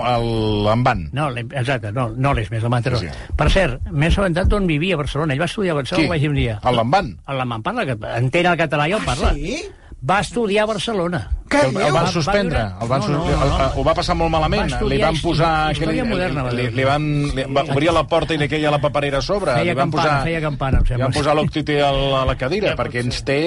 l'Envan. 0.67 1.07
No, 1.15 1.29
exacte, 1.39 1.91
no, 1.95 2.09
no 2.15 2.33
l'és 2.37 2.51
més, 2.51 2.63
el 2.63 2.73
Manteró. 2.73 2.99
Sí. 3.01 3.09
Per 3.37 3.49
cert, 3.53 3.89
m'he 3.91 4.11
assabentat 4.11 4.51
d'on 4.51 4.67
vivia 4.69 4.97
a 4.99 5.03
Barcelona. 5.03 5.33
Ell 5.35 5.41
va 5.43 5.49
estudiar 5.51 5.75
a 5.77 5.81
Barcelona, 5.81 6.05
Qui? 6.07 6.13
vaig 6.15 6.25
dir 6.27 6.33
un 6.33 6.39
dia. 6.41 6.59
A 6.61 6.73
l'Envan? 6.75 7.13
A 7.25 7.37
l'Envan 7.39 7.63
parla, 7.63 7.87
entén 8.19 8.51
el 8.51 8.59
català 8.59 8.89
i 8.91 8.97
el 8.99 9.05
parla. 9.07 9.33
Sí? 9.39 9.61
Va 10.01 10.15
estudiar 10.23 10.63
a 10.63 10.65
Barcelona. 10.71 11.19
Que 11.51 11.59
el, 11.61 11.75
el 11.77 11.91
van 11.93 12.07
suspendre. 12.09 12.61
El 12.81 12.87
van 12.89 13.03
no, 13.05 13.19
no, 13.19 13.25
no, 13.37 13.49
no. 13.51 13.65
Ho 13.77 13.83
va 13.85 13.93
passar 13.93 14.15
molt 14.17 14.31
malament. 14.33 14.71
Va 14.73 14.87
li 14.89 14.97
van 14.97 15.19
posar... 15.21 15.49
Història 15.75 16.01
li, 16.01 16.09
moderna. 16.09 16.45
Li, 16.57 16.65
li, 16.73 16.85
van, 16.87 17.05
li, 17.37 17.43
va, 17.53 17.61
obria 17.69 17.93
la 17.93 18.01
porta 18.09 18.33
i 18.33 18.39
li 18.41 18.47
queia 18.49 18.71
la 18.73 18.79
paperera 18.81 19.19
a 19.19 19.21
sobre. 19.21 19.53
Feia 19.59 19.67
li 19.67 19.75
van 19.77 19.91
campana, 19.91 20.07
posar, 20.07 20.23
feia 20.25 20.41
campana, 20.41 20.79
em 20.81 20.87
li 20.87 20.89
sembla. 20.89 21.05
van 21.05 21.13
posar 21.19 21.35
l'octite 21.37 21.75
a, 21.85 21.91
la- 21.93 22.23
a 22.23 22.25
la 22.31 22.35
cadira, 22.39 22.73
perquè 22.79 23.03
ens 23.05 23.21
té... 23.27 23.37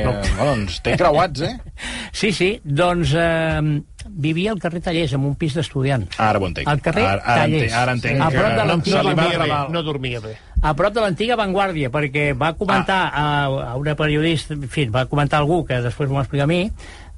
Eh, 0.00 0.14
bueno, 0.38 0.54
ens 0.62 0.78
té 0.86 0.96
creuats, 0.96 1.44
eh? 1.50 1.52
Sí, 2.20 2.32
sí, 2.34 2.48
doncs 2.64 3.12
eh, 3.20 3.60
vivia 4.08 4.50
al 4.52 4.58
carrer 4.60 4.80
Tallers, 4.80 5.12
en 5.12 5.24
un 5.24 5.34
pis 5.34 5.54
d'estudiants. 5.54 6.18
Ara 6.18 6.38
ho 6.38 6.46
entenc. 6.46 6.68
Al 6.68 6.80
carrer 6.80 7.04
ara, 7.06 7.22
ara 7.24 7.42
Tallers. 7.42 7.62
entenc, 7.62 7.80
ara 7.82 7.92
entenc 7.92 8.20
A 8.22 8.30
prop 8.30 8.56
de 8.60 8.64
l'antiga 8.70 9.02
va 9.02 9.14
Vanguardia. 9.14 9.66
no 9.70 9.82
dormia 9.82 10.20
bé. 10.20 10.36
a 10.62 10.74
prop 10.74 10.92
de 10.94 11.00
l'antiga 11.00 11.36
Vanguardia, 11.36 11.90
perquè 11.90 12.34
va 12.36 12.52
comentar 12.54 13.10
a, 13.14 13.44
a 13.72 13.76
una 13.76 13.94
periodista, 13.96 14.54
en 14.54 14.68
fi, 14.68 14.86
va 14.86 15.06
comentar 15.06 15.38
algú 15.40 15.64
que 15.64 15.80
després 15.80 16.08
m'ho 16.08 16.16
va 16.16 16.22
explicar 16.22 16.44
a 16.44 16.46
mi, 16.50 16.70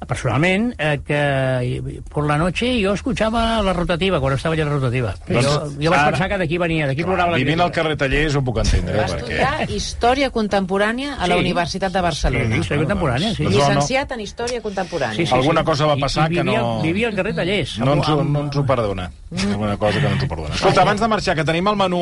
personalment, 0.06 0.74
eh, 0.78 1.00
que 1.06 2.02
por 2.08 2.26
la 2.26 2.36
noche 2.38 2.78
yo 2.80 2.92
escuchaba 2.94 3.62
la 3.62 3.72
rotativa, 3.72 4.20
quan 4.20 4.34
estava 4.34 4.54
allà 4.54 4.64
la 4.64 4.72
rotativa. 4.72 5.14
Doncs 5.28 5.46
jo, 5.46 5.70
jo 5.80 5.90
vaig 5.90 6.00
ara- 6.00 6.10
pensar 6.10 6.28
que 6.28 6.38
d'aquí 6.38 6.58
venia, 6.58 6.86
d'aquí 6.86 7.04
plorava 7.04 7.32
la 7.32 7.36
Vivint 7.38 7.60
al 7.60 7.70
carrer 7.72 7.96
Tallers 7.96 8.36
ho 8.36 8.42
puc 8.42 8.58
entendre, 8.58 8.96
Va 8.96 9.06
perquè... 9.06 9.38
estudiar 9.38 9.70
Història 9.70 10.30
Contemporània 10.30 11.14
a 11.18 11.26
la 11.26 11.34
Sí. 11.36 11.40
Universitat 11.40 11.92
de 11.92 12.00
Barcelona. 12.00 12.54
Sí, 12.54 12.60
història 12.60 12.82
contemporània, 12.84 13.34
sí. 13.34 13.44
Doncs, 13.44 13.56
Llicenciat 13.56 14.12
en 14.12 14.20
Història 14.20 14.60
Contemporània. 14.62 15.32
Alguna 15.32 15.64
cosa 15.64 15.86
va 15.86 15.96
I- 15.96 16.00
passar 16.00 16.30
i 16.30 16.34
que 16.36 16.42
vivia, 16.42 16.60
no- 16.60 16.82
Vivia 16.82 17.08
al 17.08 17.14
carrer 17.14 17.34
Tallers. 17.34 17.78
No 17.78 17.92
ens, 17.94 18.08
ho, 18.08 18.22
no 18.24 18.40
ens 18.44 18.56
ho 18.56 18.66
perdona. 18.66 19.10
Alguna 19.50 19.76
cosa 19.78 19.98
que 19.98 20.00
no 20.08 20.08
ens 20.14 20.22
ho 20.24 20.28
perdona. 20.28 20.54
Escolta, 20.54 20.82
abans 20.82 21.00
de 21.00 21.08
marxar, 21.08 21.34
que 21.36 21.44
tenim 21.44 21.66
el 21.68 21.76
menú, 21.76 22.00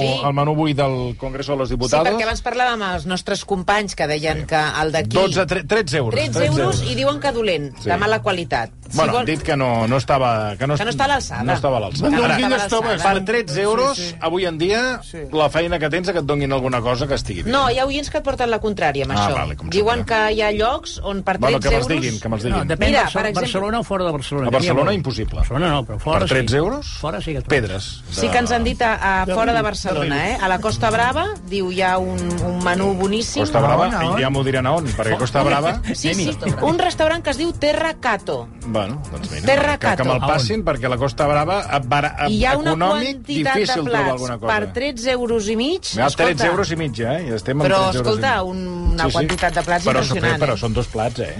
Sí. 0.00 0.20
el 0.26 0.32
menú 0.34 0.50
avui 0.52 0.72
del 0.74 1.16
Congreso 1.16 1.52
de 1.52 1.58
los 1.58 1.68
Sí, 1.68 1.74
Diputados. 1.76 2.08
perquè 2.08 2.24
abans 2.24 2.42
parlàvem 2.42 2.82
amb 2.82 2.94
els 2.96 3.06
nostres 3.06 3.44
companys 3.44 3.94
que 3.94 4.06
deien 4.06 4.46
que 4.46 4.56
el 4.82 4.90
d'aquí... 4.92 5.14
12, 5.14 5.46
tre- 5.46 5.64
13 5.64 5.96
euros. 5.98 6.18
13 6.20 6.46
euros 6.46 6.82
i 6.90 6.94
diuen 6.94 7.20
que 7.20 7.30
dolent, 7.32 7.76
Sí. 7.78 7.88
de 7.88 7.96
mala 7.96 8.20
qualitat. 8.22 8.70
Si 8.92 8.98
Bueno, 8.98 9.12
vol- 9.14 9.20
han 9.20 9.26
dit 9.26 9.40
que 9.42 9.56
no, 9.56 9.88
no 9.88 9.96
estava... 9.96 10.54
Que 10.58 10.66
no, 10.66 10.76
Que 10.76 10.84
no 10.84 10.90
està 10.92 11.04
a 11.06 11.08
l'alçada. 11.08 11.42
No 11.48 11.54
estava 11.56 11.78
a 11.78 11.80
l'alçada. 11.80 12.10
No 12.12 12.24
Ara, 12.26 12.36
estava 12.56 12.92
per 13.00 13.24
13 13.24 13.62
euros, 13.62 13.96
Sí, 13.96 14.10
sí. 14.10 14.16
avui 14.20 14.44
en 14.44 14.58
dia, 14.58 15.00
Sí. 15.02 15.18
la 15.32 15.48
feina 15.48 15.78
que 15.78 15.88
tens 15.88 16.08
és 16.08 16.12
que 16.12 16.20
et 16.20 16.26
donguin 16.28 16.52
alguna 16.52 16.80
cosa 16.84 17.06
que 17.08 17.14
estigui 17.14 17.42
bé. 17.42 17.50
No, 17.50 17.70
hi 17.70 17.78
ha 17.78 17.86
oients 17.86 18.10
que 18.10 18.18
et 18.18 18.24
porten 18.24 18.50
la 18.52 18.60
contrària 18.60 19.04
amb 19.06 19.12
Ah, 19.16 19.28
això. 19.28 19.34
vale, 19.34 19.56
Diuen 19.72 20.04
que 20.04 20.18
hi 20.34 20.42
ha 20.42 20.50
llocs 20.52 20.98
on 21.02 21.22
per 21.22 21.38
13 21.38 21.40
bueno, 21.40 21.60
que 21.60 21.68
me'ls 21.70 21.86
euros... 21.86 21.88
diguin, 22.02 22.20
que 22.20 22.28
me'ls 22.28 22.44
No, 22.44 22.50
diguin. 22.50 22.68
depèn 22.68 22.88
Mira, 22.90 23.04
de 23.04 23.10
per 23.10 23.26
exemple- 23.26 23.40
Barcelona 23.40 23.80
o 23.80 23.82
fora 23.84 24.04
de 24.04 24.12
Barcelona. 24.12 24.48
A 24.48 24.50
Barcelona, 24.50 24.92
impossible. 24.92 25.36
Barcelona 25.40 25.68
no, 25.70 25.84
però 25.86 25.98
fora 25.98 26.18
Per 26.20 26.28
13 26.28 26.48
sí. 26.50 26.56
euros? 26.56 26.86
Fora 27.00 27.20
sí 27.20 27.32
que 27.32 27.40
trobes. 27.40 27.48
Pedres. 27.62 28.02
Sí 28.10 28.28
que 28.28 28.38
ens 28.38 28.50
han 28.52 28.64
dit 28.64 28.82
a, 28.82 29.22
a 29.22 29.26
fora 29.26 29.54
de 29.54 29.62
Barcelona, 29.62 30.30
eh? 30.32 30.38
A 30.40 30.48
la 30.48 30.58
Costa 30.60 30.90
Brava, 30.90 31.28
diu, 31.48 31.70
hi 31.72 31.80
ha 31.80 31.96
un, 31.98 32.18
un 32.44 32.62
menú 32.62 32.92
boníssim. 32.94 33.42
Costa 33.42 33.60
Brava, 33.60 33.88
ja 34.20 34.28
m'ho 34.30 34.44
diran 34.44 34.66
a 34.66 34.72
on, 34.74 34.84
perquè 34.86 35.16
Costa 35.16 35.42
Brava... 35.42 35.80
Sí, 35.94 36.12
sí, 36.14 36.30
un 36.60 36.78
restaurant 36.78 37.22
que 37.22 37.30
es 37.30 37.38
diu 37.38 37.52
Terra 37.52 37.94
Cato. 38.00 38.48
Bueno, 38.82 39.02
doncs 39.12 39.30
mira, 39.30 39.46
Terra 39.46 39.76
que, 39.78 39.94
que 39.96 40.04
me'l 40.08 40.20
passin, 40.26 40.64
perquè 40.66 40.90
la 40.90 40.98
Costa 40.98 41.26
Brava, 41.30 41.60
a, 41.70 41.78
bara, 41.80 42.12
I 42.28 42.36
hi 42.40 42.44
ha 42.46 42.56
una 42.58 42.72
econòmic, 42.74 43.22
quantitat 43.22 43.54
difícil 43.56 43.84
de 43.84 43.90
trobar 43.90 44.10
alguna 44.16 44.38
cosa. 44.38 44.52
per 44.52 44.72
13 44.74 45.10
euros 45.16 45.48
i 45.48 45.56
mig. 45.56 45.82
Hi 45.94 46.00
ha 46.00 46.08
13 46.10 46.22
escolta, 46.32 46.46
euros 46.52 46.70
i 46.72 46.76
mig, 46.76 46.92
ja, 46.98 47.16
eh? 47.18 47.28
I 47.28 47.34
estem 47.38 47.60
amb 47.60 47.68
Però, 47.68 47.80
13 47.90 47.98
euros 47.98 48.12
escolta, 48.12 48.32
i 48.34 48.44
mig. 48.44 48.52
un- 48.52 48.92
una 48.92 49.10
quantitat 49.10 49.54
de 49.54 49.62
plats 49.62 49.86
però, 49.86 50.02
impressionant, 50.02 50.40
Però 50.42 50.54
eh? 50.54 50.62
són 50.66 50.72
dos 50.74 50.86
plats, 50.88 51.20
eh? 51.20 51.36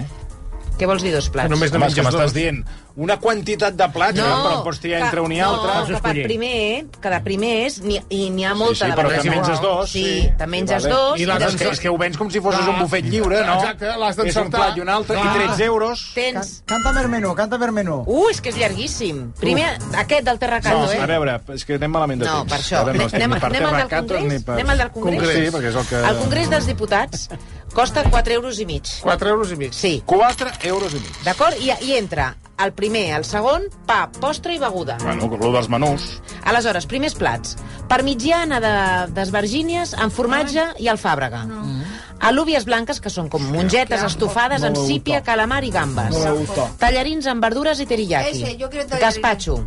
Què 0.77 0.87
vols 0.89 1.03
dir, 1.05 1.11
dos 1.13 1.27
plats? 1.29 1.47
Que 1.47 1.53
només 1.53 1.71
que 1.71 1.77
menges 1.79 2.01
m'estàs 2.05 2.31
dos. 2.31 2.33
dient 2.33 2.63
una 2.95 3.15
quantitat 3.21 3.73
de 3.77 3.87
plats, 3.93 4.17
no, 4.19 4.25
però 4.43 4.57
pots 4.65 4.79
triar 4.81 4.99
entre 5.07 5.21
un 5.21 5.31
i 5.33 5.39
altre. 5.41 5.69
No, 5.73 5.85
que 5.87 5.99
per 6.01 6.13
primer, 6.27 6.85
que 7.01 7.09
de 7.09 7.19
primers, 7.25 7.79
n'hi- 7.81 8.01
i 8.13 8.29
n'hi 8.29 8.43
ha 8.45 8.53
molta 8.53 8.73
sí, 8.75 8.81
sí, 8.83 8.89
de 8.91 8.97
però 8.97 9.09
que 9.13 9.29
menges 9.29 9.61
dos. 9.61 9.89
Sí, 9.89 10.29
te 10.37 10.47
menges 10.47 10.83
dos. 10.89 11.19
I 11.19 11.23
I, 11.23 11.25
després 11.25 11.71
és 11.73 11.79
que 11.81 11.89
ho 11.89 11.97
vens 11.97 12.17
com 12.17 12.29
si 12.29 12.41
fossis 12.41 12.61
Clar. 12.65 12.73
un 12.75 12.81
bufet 12.83 13.05
lliure, 13.05 13.43
no? 13.45 13.55
Exacte, 13.61 13.85
l'has 13.97 14.17
És 14.17 14.19
un 14.19 14.25
d'encertar. 14.25 14.59
plat 14.59 14.77
i 14.77 14.81
un 14.81 14.89
altre, 14.89 15.17
i 15.17 15.21
Clar. 15.21 15.33
13 15.47 15.63
euros... 15.65 16.03
tens... 16.13 16.51
Canta 16.69 16.93
per 16.93 17.07
menú, 17.07 17.33
canta 17.35 17.57
per 17.61 17.71
menú. 17.71 18.03
Uh, 18.05 18.29
és 18.29 18.41
que 18.41 18.49
és 18.53 18.57
llarguíssim. 18.61 19.23
Primer, 19.39 19.71
aquest 20.03 20.25
del 20.25 20.37
Terracato, 20.39 20.83
No, 20.85 20.91
eh? 20.91 20.99
a 21.01 21.07
veure, 21.09 21.39
és 21.53 21.65
que 21.65 21.75
anem 21.79 21.91
malament 21.97 22.21
de 22.21 22.29
No, 22.29 22.43
temps. 22.43 22.51
per 22.53 22.59
això. 22.61 22.83
No 22.83 22.93
anem, 22.93 23.07
ni 23.07 23.23
anem 23.23 23.33
al 23.33 23.39
del 23.39 23.89
Congrés? 23.89 24.29
ni 24.33 24.39
per... 24.39 24.53
Anem 24.59 24.69
al 24.69 24.77
del 24.85 24.91
Congrés? 24.91 25.33
Sí, 25.37 25.49
perquè 25.57 25.69
és 25.73 25.75
el 25.81 25.87
que... 25.89 26.03
El 26.13 26.17
Congrés 26.21 26.49
dels 26.53 26.65
Diputats 26.69 27.29
costa 27.73 28.03
4 28.09 28.33
euros 28.33 28.59
i 28.59 28.65
mig. 28.65 28.83
4 29.01 29.29
euros 29.29 29.51
i 29.51 29.55
mig. 29.55 29.73
Sí, 29.73 30.01
4 30.05 30.51
euros 30.63 30.93
i 30.93 30.99
mig. 30.99 31.11
d'acord? 31.25 31.55
I, 31.59 31.71
I 31.81 31.97
entra 31.97 32.35
el 32.63 32.71
primer, 32.73 33.15
el 33.17 33.25
segon, 33.25 33.63
pa, 33.87 34.07
postre 34.21 34.53
i 34.55 34.59
beguda. 34.61 34.97
Bueno, 35.01 35.25
el 35.33 35.53
dels 35.53 35.67
menús. 35.69 36.21
Aleshores, 36.45 36.85
primers 36.85 37.15
plats. 37.17 37.55
Parmigiana 37.89 38.59
de- 38.61 39.11
d'esvergínies 39.13 39.93
amb 39.97 40.13
formatge 40.13 40.63
i 40.79 40.87
alfàbrega. 40.87 41.43
Alúvies 42.23 42.63
blanques, 42.63 43.01
que 43.01 43.09
són 43.09 43.27
com 43.27 43.41
mongetes 43.51 44.03
estofades 44.05 44.63
amb 44.63 44.77
sípia, 44.77 45.21
calamar 45.23 45.63
i 45.65 45.71
gambes. 45.71 46.15
Gustó. 46.15 46.69
Tallarins 46.79 47.25
amb 47.27 47.43
verdures 47.43 47.79
i 47.81 47.85
teriyaki. 47.85 48.43
Ese, 48.43 48.57
yo 48.57 48.69
quiero. 48.69 48.87
Gazpacho. 49.01 49.57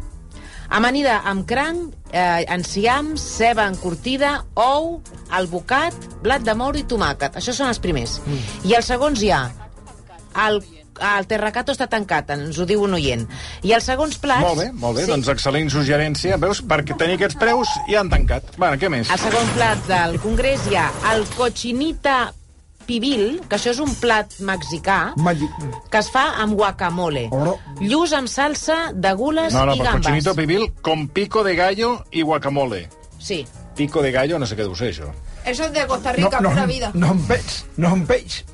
Amanida 0.69 1.21
amb 1.25 1.47
cranc, 1.47 1.95
eh, 2.13 2.45
enciam, 2.53 3.15
ceba 3.17 3.67
encurtida, 3.71 4.45
ou, 4.55 5.01
albocat, 5.31 5.95
blat 6.23 6.43
de 6.47 6.55
moro 6.55 6.79
i 6.79 6.85
tomàquet. 6.85 7.37
Això 7.39 7.55
són 7.55 7.69
els 7.69 7.83
primers. 7.83 8.21
I 8.65 8.75
els 8.75 8.87
segons 8.87 9.23
hi 9.23 9.31
ha 9.31 9.45
el, 10.47 10.61
el 11.01 11.29
terracato 11.29 11.75
està 11.75 11.89
tancat, 11.91 12.31
ens 12.35 12.59
ho 12.59 12.67
diu 12.69 12.83
un 12.85 12.97
oient. 12.99 13.27
I 13.67 13.75
els 13.77 13.87
segons 13.89 14.19
plats... 14.23 14.45
Molt 14.45 14.61
bé, 14.61 14.71
molt 14.73 14.99
bé, 14.99 15.07
doncs 15.09 15.31
excel·lent 15.33 15.71
suggerència. 15.73 16.39
Veus, 16.43 16.63
perquè 16.63 16.97
tenir 16.99 17.19
aquests 17.21 17.39
preus 17.41 17.73
ja 17.91 18.03
han 18.03 18.13
tancat. 18.13 18.57
Bueno, 18.57 18.81
què 18.81 18.91
més? 18.93 19.13
Al 19.13 19.23
segon 19.23 19.55
plat 19.57 19.87
del 19.91 20.19
Congrés 20.25 20.67
hi 20.71 20.81
ha 20.81 20.91
el 21.15 21.27
cochinita 21.37 22.19
pibil, 22.87 23.41
que 23.49 23.59
això 23.59 23.73
és 23.75 23.81
un 23.83 23.93
plat 24.01 24.33
mexicà, 24.47 25.13
Magi... 25.21 25.49
que 25.91 25.99
es 25.99 26.11
fa 26.13 26.25
amb 26.43 26.57
guacamole. 26.59 27.27
Oro. 27.35 27.59
Lluç 27.83 28.15
amb 28.17 28.31
salsa 28.31 28.93
de 28.95 29.13
gules 29.19 29.53
No, 29.55 29.67
no, 29.67 29.75
i 29.75 29.83
gambes. 29.83 30.07
cochinito 30.07 30.35
pibil 30.39 30.69
con 30.81 31.09
pico 31.09 31.45
de 31.45 31.57
gallo 31.59 32.05
i 32.13 32.23
guacamole. 32.23 32.89
Sí. 33.19 33.45
Pico 33.77 34.03
de 34.03 34.13
gallo, 34.13 34.39
no 34.39 34.47
sé 34.47 34.57
què 34.57 34.65
deu 34.65 34.75
ser, 34.79 34.93
això. 34.95 35.11
Eso 35.45 35.65
es 35.65 35.73
de 35.73 35.87
Costa 35.87 36.11
No, 36.13 36.17
Rica, 36.17 36.41
no, 36.41 36.51
pura 36.51 36.67
vida. 36.67 36.91
no 36.95 37.13
em 37.13 37.27
veig, 37.29 37.57
no 37.77 37.93
em 37.95 38.07
veig. 38.07 38.45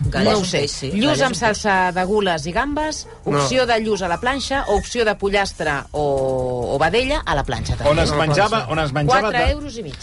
no 0.00 0.38
ho 0.38 0.44
sé. 0.46 0.64
Lluç 0.94 1.20
amb 1.26 1.34
salsa 1.34 1.90
de 1.92 2.04
gules 2.06 2.46
i 2.46 2.52
gambes, 2.54 3.06
opció 3.24 3.66
de 3.66 3.78
lluç 3.82 4.02
a 4.02 4.08
la 4.08 4.18
planxa, 4.22 4.64
o 4.68 4.76
opció 4.78 5.04
de 5.04 5.14
pollastre 5.18 5.74
o, 5.92 6.04
o 6.74 6.78
vedella 6.78 7.22
a 7.26 7.34
la 7.34 7.44
planxa. 7.44 7.74
On 7.82 7.96
També. 7.96 8.04
es 8.04 8.12
menjava... 8.14 8.64
On 8.70 8.78
es 8.78 8.92
menjava 8.94 9.30
4 9.32 9.38
de... 9.38 9.52
euros 9.52 9.76
i 9.78 9.82
mig. 9.82 9.96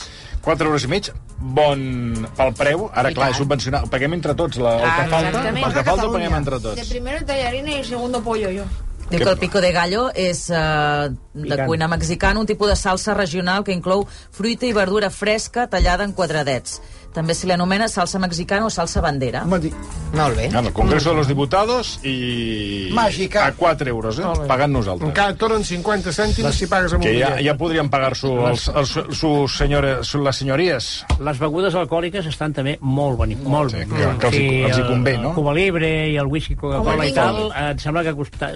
4 0.45 0.67
euros 0.69 0.83
i 0.85 0.87
mig, 0.87 1.09
bon 1.39 2.27
pel 2.37 2.53
preu. 2.53 2.87
Ara, 2.93 3.09
I 3.11 3.15
clar, 3.17 3.27
tant. 3.27 3.35
és 3.35 3.41
subvencionat. 3.41 3.85
Ho 3.87 3.89
paguem 3.91 4.13
entre 4.13 4.35
tots, 4.37 4.57
la, 4.61 4.75
el 4.77 4.85
Ah, 4.85 4.95
que 5.03 5.09
falta. 5.09 5.49
El 5.49 5.73
que 5.73 5.83
falta 5.83 6.07
ho 6.07 6.11
paguem 6.13 6.35
entre 6.37 6.59
De 6.59 6.61
tots. 6.69 6.89
primero 6.89 7.17
el 7.17 7.25
tallarín 7.25 7.67
y 7.67 7.73
el 7.81 7.85
segundo 7.85 8.21
pollo 8.21 8.49
yo. 8.51 8.63
Diu 9.09 9.19
que 9.21 9.29
el 9.29 9.37
pico 9.37 9.61
de 9.61 9.71
gallo 9.71 10.07
és 10.15 10.49
uh, 10.49 11.11
de 11.33 11.43
Picant. 11.43 11.67
cuina 11.67 11.87
mexicana, 11.87 12.39
un 12.39 12.47
tipus 12.47 12.69
de 12.69 12.75
salsa 12.75 13.13
regional 13.13 13.63
que 13.63 13.71
inclou 13.71 14.07
fruita 14.31 14.65
i 14.65 14.73
verdura 14.73 15.11
fresca 15.11 15.67
tallada 15.69 16.03
en 16.03 16.11
quadradets. 16.13 16.81
També 17.15 17.33
se 17.33 17.47
li 17.47 17.53
anomena 17.55 17.87
salsa 17.87 18.19
mexicana 18.19 18.65
o 18.67 18.69
salsa 18.69 18.99
bandera. 19.01 19.45
Magi... 19.47 19.71
Molt 20.15 20.35
bé. 20.37 20.49
Bueno, 20.51 20.67
el 20.69 20.73
Congreso 20.73 21.09
de 21.11 21.15
los 21.15 21.27
Diputados 21.27 21.99
i... 22.03 22.89
Màgica. 22.93 23.45
A 23.47 23.53
4 23.55 23.89
euros, 23.89 24.19
eh? 24.19 24.23
Molt. 24.23 24.45
Pagant 24.47 24.71
nosaltres. 24.71 25.09
Encara 25.09 25.33
et 25.33 25.39
tornen 25.39 25.63
50 25.65 26.11
cèntims 26.15 26.55
si 26.55 26.67
pagues 26.71 26.93
amb 26.95 27.03
un 27.03 27.07
Que 27.07 27.13
ja, 27.17 27.29
bitllet. 27.33 27.45
ja 27.47 27.55
podrien 27.59 27.89
pagar-s'ho 27.91 28.31
els, 28.49 28.67
els, 28.69 28.93
sus 29.17 29.57
senyores, 29.57 30.13
les 30.27 30.39
senyories. 30.43 30.89
Les 31.23 31.39
begudes 31.41 31.75
alcohòliques 31.75 32.27
estan 32.31 32.53
també 32.55 32.77
molt 32.81 33.17
boni, 33.19 33.35
molt 33.43 33.71
Sí, 33.71 33.77
bé. 33.81 33.87
que- 33.91 34.17
que 34.19 34.27
els 34.31 34.37
hi- 34.39 34.63
els 34.69 34.77
hi 34.77 34.85
convé, 34.87 35.17
no? 35.17 35.29
El 35.29 35.35
Cuba 35.35 35.53
Libre 35.55 35.91
i 36.11 36.15
el 36.21 36.27
whisky 36.27 36.55
Coca-Cola 36.55 37.07
i 37.07 37.13
tal, 37.15 37.41
eh, 37.51 37.69
em 37.71 37.79
sembla 37.79 38.03
que 38.03 38.13
costa, 38.15 38.51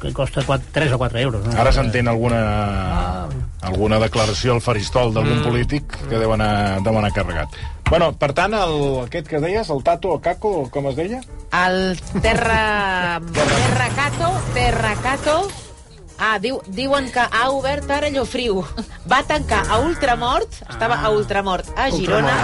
que 0.00 0.12
costa 0.12 0.42
4, 0.46 0.68
3 0.72 0.92
o 0.92 0.98
4 0.98 1.18
euros. 1.18 1.44
No? 1.46 1.60
Ara 1.60 1.72
s'entén 1.72 2.08
alguna, 2.08 3.26
alguna 3.62 3.98
declaració 3.98 4.54
al 4.54 4.60
faristol 4.60 5.12
d'algun 5.14 5.42
polític 5.44 5.84
que 6.08 6.18
deu 6.20 6.32
anar, 6.36 6.80
deu 6.84 6.96
anar 6.98 7.12
carregat. 7.12 7.48
Bueno, 7.88 8.10
per 8.18 8.32
tant, 8.34 8.54
el, 8.54 9.04
aquest 9.04 9.28
que 9.30 9.38
deies, 9.40 9.68
el 9.70 9.84
Tato 9.86 10.10
o 10.16 10.20
Caco, 10.20 10.66
com 10.74 10.88
es 10.90 10.96
deia? 10.98 11.20
El 11.54 11.94
terra... 12.22 13.20
Terracato, 13.32 14.32
Terracato... 14.54 15.38
Ah, 16.18 16.38
diu, 16.40 16.62
diuen 16.72 17.10
que 17.12 17.20
ha 17.20 17.42
obert 17.52 17.90
ara 17.92 18.08
Llofriu. 18.08 18.62
Va 19.12 19.18
tancar 19.28 19.58
a 19.68 19.76
Ultramort, 19.84 20.48
estava 20.64 20.96
a 21.04 21.10
Ultramort 21.12 21.68
a 21.76 21.90
Girona, 21.92 22.36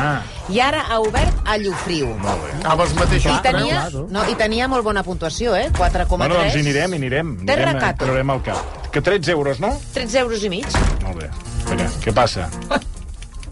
i 0.52 0.60
ara 0.60 0.82
ha 0.92 0.98
obert 1.00 1.48
a 1.48 1.56
Llofriu. 1.56 2.10
Molt 2.20 2.44
bé. 2.44 2.52
Amb 2.68 2.84
els 2.84 2.92
mateixos 3.00 3.32
I 3.32 3.38
tenia, 3.48 3.86
preus. 3.88 4.10
no, 4.12 4.26
I 4.28 4.36
tenia 4.36 4.68
molt 4.68 4.84
bona 4.84 5.00
puntuació, 5.06 5.56
eh? 5.56 5.70
4,3. 5.72 6.04
Bueno, 6.18 6.36
doncs 6.36 6.52
hi 6.58 6.60
anirem, 6.66 6.92
hi 6.92 7.00
anirem. 7.00 7.30
Terra 7.48 7.70
anirem, 7.70 7.86
Cato. 7.86 8.04
Traurem 8.04 8.34
el 8.36 8.42
cap. 8.50 8.90
Que 8.92 9.00
13 9.00 9.32
euros, 9.38 9.64
no? 9.64 9.72
13 9.96 10.20
euros 10.26 10.44
i 10.44 10.52
mig. 10.52 10.68
Molt 11.06 11.22
bé. 11.24 11.30
Espera, 11.62 11.88
què 12.04 12.12
passa? 12.20 12.50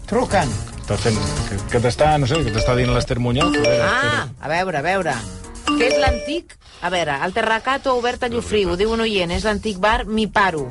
Truquen. 0.05 0.53
Estàs 0.91 1.05
fent... 1.07 1.19
Que, 1.47 1.57
que 1.71 1.79
t'està, 1.85 2.09
no 2.19 2.27
sé, 2.27 2.41
que 2.43 2.51
t'està 2.51 2.75
dient 2.75 2.91
l'Ester 2.91 3.15
Muñoz? 3.23 3.53
A 3.55 3.61
veure, 3.63 3.85
Ah, 3.87 4.25
a 4.41 4.49
veure, 4.51 4.77
a 4.81 4.83
veure. 4.83 5.13
Què 5.71 5.87
és 5.87 5.95
l'antic? 6.01 6.57
A 6.83 6.89
veure, 6.91 7.15
el 7.23 7.31
Terracato 7.33 7.93
ha 7.93 7.99
obert 8.01 8.23
a 8.25 8.29
Llofriu, 8.33 8.75
diu 8.75 8.91
un 8.91 9.05
oient, 9.05 9.31
és 9.31 9.45
l'antic 9.47 9.79
bar 9.79 10.03
Mi 10.09 10.27
Paro. 10.27 10.67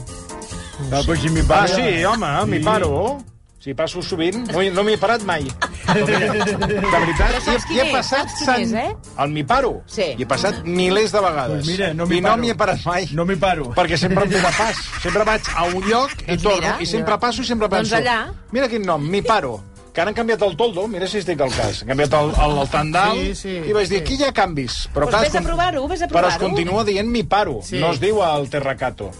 Ah, 0.92 1.00
pues, 1.06 1.20
si 1.24 1.28
mi 1.32 1.40
ah, 1.48 1.66
sí, 1.68 2.04
home, 2.04 2.28
mi 2.48 2.58
paro. 2.64 3.18
Sí, 3.60 3.74
passo 3.76 4.00
sovint. 4.00 4.46
No, 4.48 4.62
hi- 4.64 4.70
no 4.72 4.80
m'hi 4.82 4.94
he 4.94 4.98
parat 4.98 5.20
mai. 5.28 5.42
De 5.90 6.04
veritat, 6.06 7.26
Però 7.34 7.40
saps 7.44 7.64
i, 7.64 7.66
quin 7.68 7.76
i 7.76 7.80
he 7.82 7.84
és? 7.84 7.92
passat... 7.92 8.30
Saps 8.32 8.56
quin 8.56 8.62
és, 8.64 8.72
eh? 8.72 9.14
El 9.20 9.34
mi 9.34 9.42
paro. 9.44 9.74
Sí. 9.84 10.06
I 10.16 10.24
he 10.24 10.28
passat 10.30 10.62
milers 10.64 11.12
de 11.12 11.20
vegades. 11.20 11.58
Pues 11.58 11.68
mira, 11.68 11.90
no 11.92 12.06
I 12.08 12.22
no 12.24 12.30
paro. 12.30 12.40
m'hi 12.40 12.52
he 12.54 12.56
parat 12.56 12.86
mai. 12.88 13.08
No 13.12 13.26
m'hi 13.28 13.36
paro. 13.36 13.66
Perquè 13.76 13.98
sempre 14.00 14.24
em 14.24 14.32
pas. 14.62 14.80
Sempre 15.04 15.26
vaig 15.28 15.50
a 15.52 15.66
un 15.68 15.84
lloc 15.84 16.14
i 16.22 16.30
Doncs 16.30 16.42
torno. 16.46 16.56
mira, 16.62 16.76
I 16.80 16.86
sempre 16.88 17.12
mira. 17.12 17.18
passo 17.26 17.42
i 17.44 17.50
sempre 17.50 17.68
Doncs 17.68 17.90
penso... 17.92 18.00
allà. 18.00 18.32
Mira 18.56 18.68
quin 18.72 18.88
nom, 18.88 19.04
mi 19.12 19.20
paro. 19.20 19.58
Que 19.92 20.00
ara 20.00 20.10
han 20.12 20.14
canviat 20.14 20.42
el 20.46 20.56
toldo, 20.56 20.86
mira 20.88 21.06
si 21.10 21.18
estic 21.18 21.40
al 21.42 21.50
cas. 21.50 21.82
Han 21.82 21.88
canviat 21.88 22.12
el, 22.14 22.28
el, 22.44 22.58
el 22.62 22.68
tandal 22.70 23.18
Sí, 23.18 23.34
sí, 23.34 23.54
i 23.66 23.72
vaig 23.74 23.88
dir, 23.90 23.98
sí. 23.98 24.02
aquí 24.04 24.14
hi 24.20 24.24
ha 24.28 24.32
canvis. 24.32 24.76
Però 24.94 25.08
Doncs 25.08 25.16
clar, 25.16 25.22
vés 25.26 25.34
a 25.34 25.42
provar-ho, 25.46 25.86
vés 25.88 26.02
a 26.02 26.06
Però 26.08 26.28
es 26.28 26.36
provar-ho. 26.36 26.46
continua 26.46 26.84
dient 26.84 27.08
mi 27.10 27.22
paro. 27.24 27.58
Sí. 27.66 27.78
No 27.82 27.90
es 27.92 27.98
diu 28.00 28.22
el 28.22 28.48
terracato. 28.50 29.10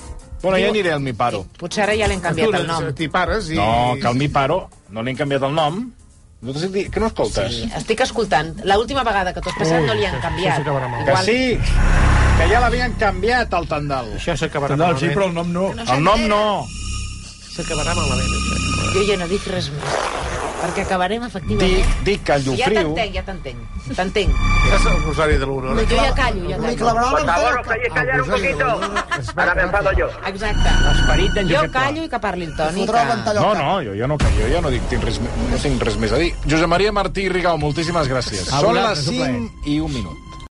Bueno, 0.43 0.57
ja 0.63 0.69
aniré 0.71 0.93
al 0.95 1.01
mi 1.05 1.13
paro. 1.13 1.43
Potser 1.59 1.83
ara 1.85 1.97
ja 1.99 2.07
l'hem 2.09 2.21
canviat 2.23 2.55
el 2.61 2.67
nom. 2.67 2.87
T'hi 2.97 3.09
pares 3.13 3.51
i... 3.51 3.57
No, 3.59 3.97
que 4.01 4.07
el 4.09 4.15
mi 4.17 4.29
paro 4.29 4.69
no 4.91 5.03
li 5.03 5.11
han 5.11 5.19
canviat 5.19 5.43
el 5.51 5.55
nom. 5.59 5.83
Nosaltres 6.41 6.73
di- 6.73 6.87
que 6.89 7.01
no 7.03 7.11
escoltes? 7.11 7.53
Sí, 7.53 7.67
estic 7.77 8.01
escoltant. 8.01 8.55
L'última 8.65 9.03
vegada 9.05 9.35
que 9.35 9.43
t'ho 9.45 9.51
has 9.51 9.59
passat 9.59 9.83
no 9.85 9.93
li 9.93 10.07
han 10.09 10.17
canviat. 10.23 10.55
això 10.55 10.63
s'acabarà 10.63 10.89
malament. 10.89 11.11
Que 11.11 11.25
sí, 11.27 11.59
que 12.41 12.47
ja 12.55 12.61
l'havien 12.63 12.95
canviat, 12.97 13.53
el 13.53 13.69
tandal. 13.69 14.09
Això 14.17 14.33
s'acabarà 14.41 14.79
No, 14.79 14.87
malament. 14.87 15.03
sí, 15.03 15.11
però 15.13 15.27
el 15.29 15.35
nom 15.35 15.53
no. 15.53 15.67
El 15.77 16.01
nom 16.03 16.25
no. 16.31 16.43
S'acabarà 17.51 17.93
malament, 17.93 18.33
això. 18.39 18.95
Jo 18.95 19.05
ja 19.11 19.17
no 19.21 19.29
dic 19.29 19.45
res 19.53 19.69
més. 19.75 20.20
Perquè 20.61 20.83
acabarem, 20.85 21.23
Dic, 21.23 21.31
efectivament... 21.31 21.93
dic 22.05 22.23
que 22.27 22.35
el 22.37 22.43
Ja 22.45 22.51
Llofriu... 22.51 22.91
t'entenc, 22.95 23.15
ja 23.17 23.23
t'entenc. 23.25 23.95
T'entenc. 23.97 24.43
És 24.77 24.87
el 24.91 24.99
Rosari 25.07 25.39
de 25.41 25.49
l'Aurora. 25.49 25.85
Jo 25.89 25.97
ja 26.05 26.13
callo, 26.19 26.43
ja 26.51 26.59
callo. 26.61 26.93
Por 27.11 27.25
favor, 27.31 27.59
¿os 27.61 27.67
podéis 27.67 27.93
callar 27.95 28.21
un 28.21 28.29
poquito? 28.29 28.69
Ahora 29.41 29.55
me 29.55 29.63
enfado 29.63 29.93
yo. 29.99 30.09
Exacte. 30.29 30.77
L'esperit 30.85 31.33
d'en 31.39 31.49
Jo 31.49 31.57
Josep 31.57 31.73
Pla. 31.73 31.81
callo 31.81 32.05
i 32.05 32.09
que 32.13 32.21
parli 32.21 32.45
el 32.51 32.57
Toni. 32.57 32.87
Que... 32.87 33.35
No, 33.41 33.55
no, 33.55 33.83
jo 33.83 33.95
ja 33.97 34.07
no, 34.07 34.19
jo 34.21 34.49
ja 34.53 34.61
no, 34.61 34.71
dic, 34.71 34.85
tinc 34.93 35.05
res, 35.09 35.21
no 35.21 35.61
tinc 35.63 35.83
res 35.83 35.97
més 35.97 36.13
a 36.13 36.21
dir. 36.21 36.35
Josep 36.45 36.69
Maria 36.69 36.93
Martí 36.93 37.25
i 37.27 37.33
Rigau, 37.33 37.57
moltíssimes 37.59 38.11
gràcies. 38.13 38.51
Són 38.53 38.77
les 38.77 39.07
un 39.09 39.17
plaer. 39.17 39.39
5 39.65 39.73
i 39.75 39.81
un 39.81 39.97
minut. 39.97 40.30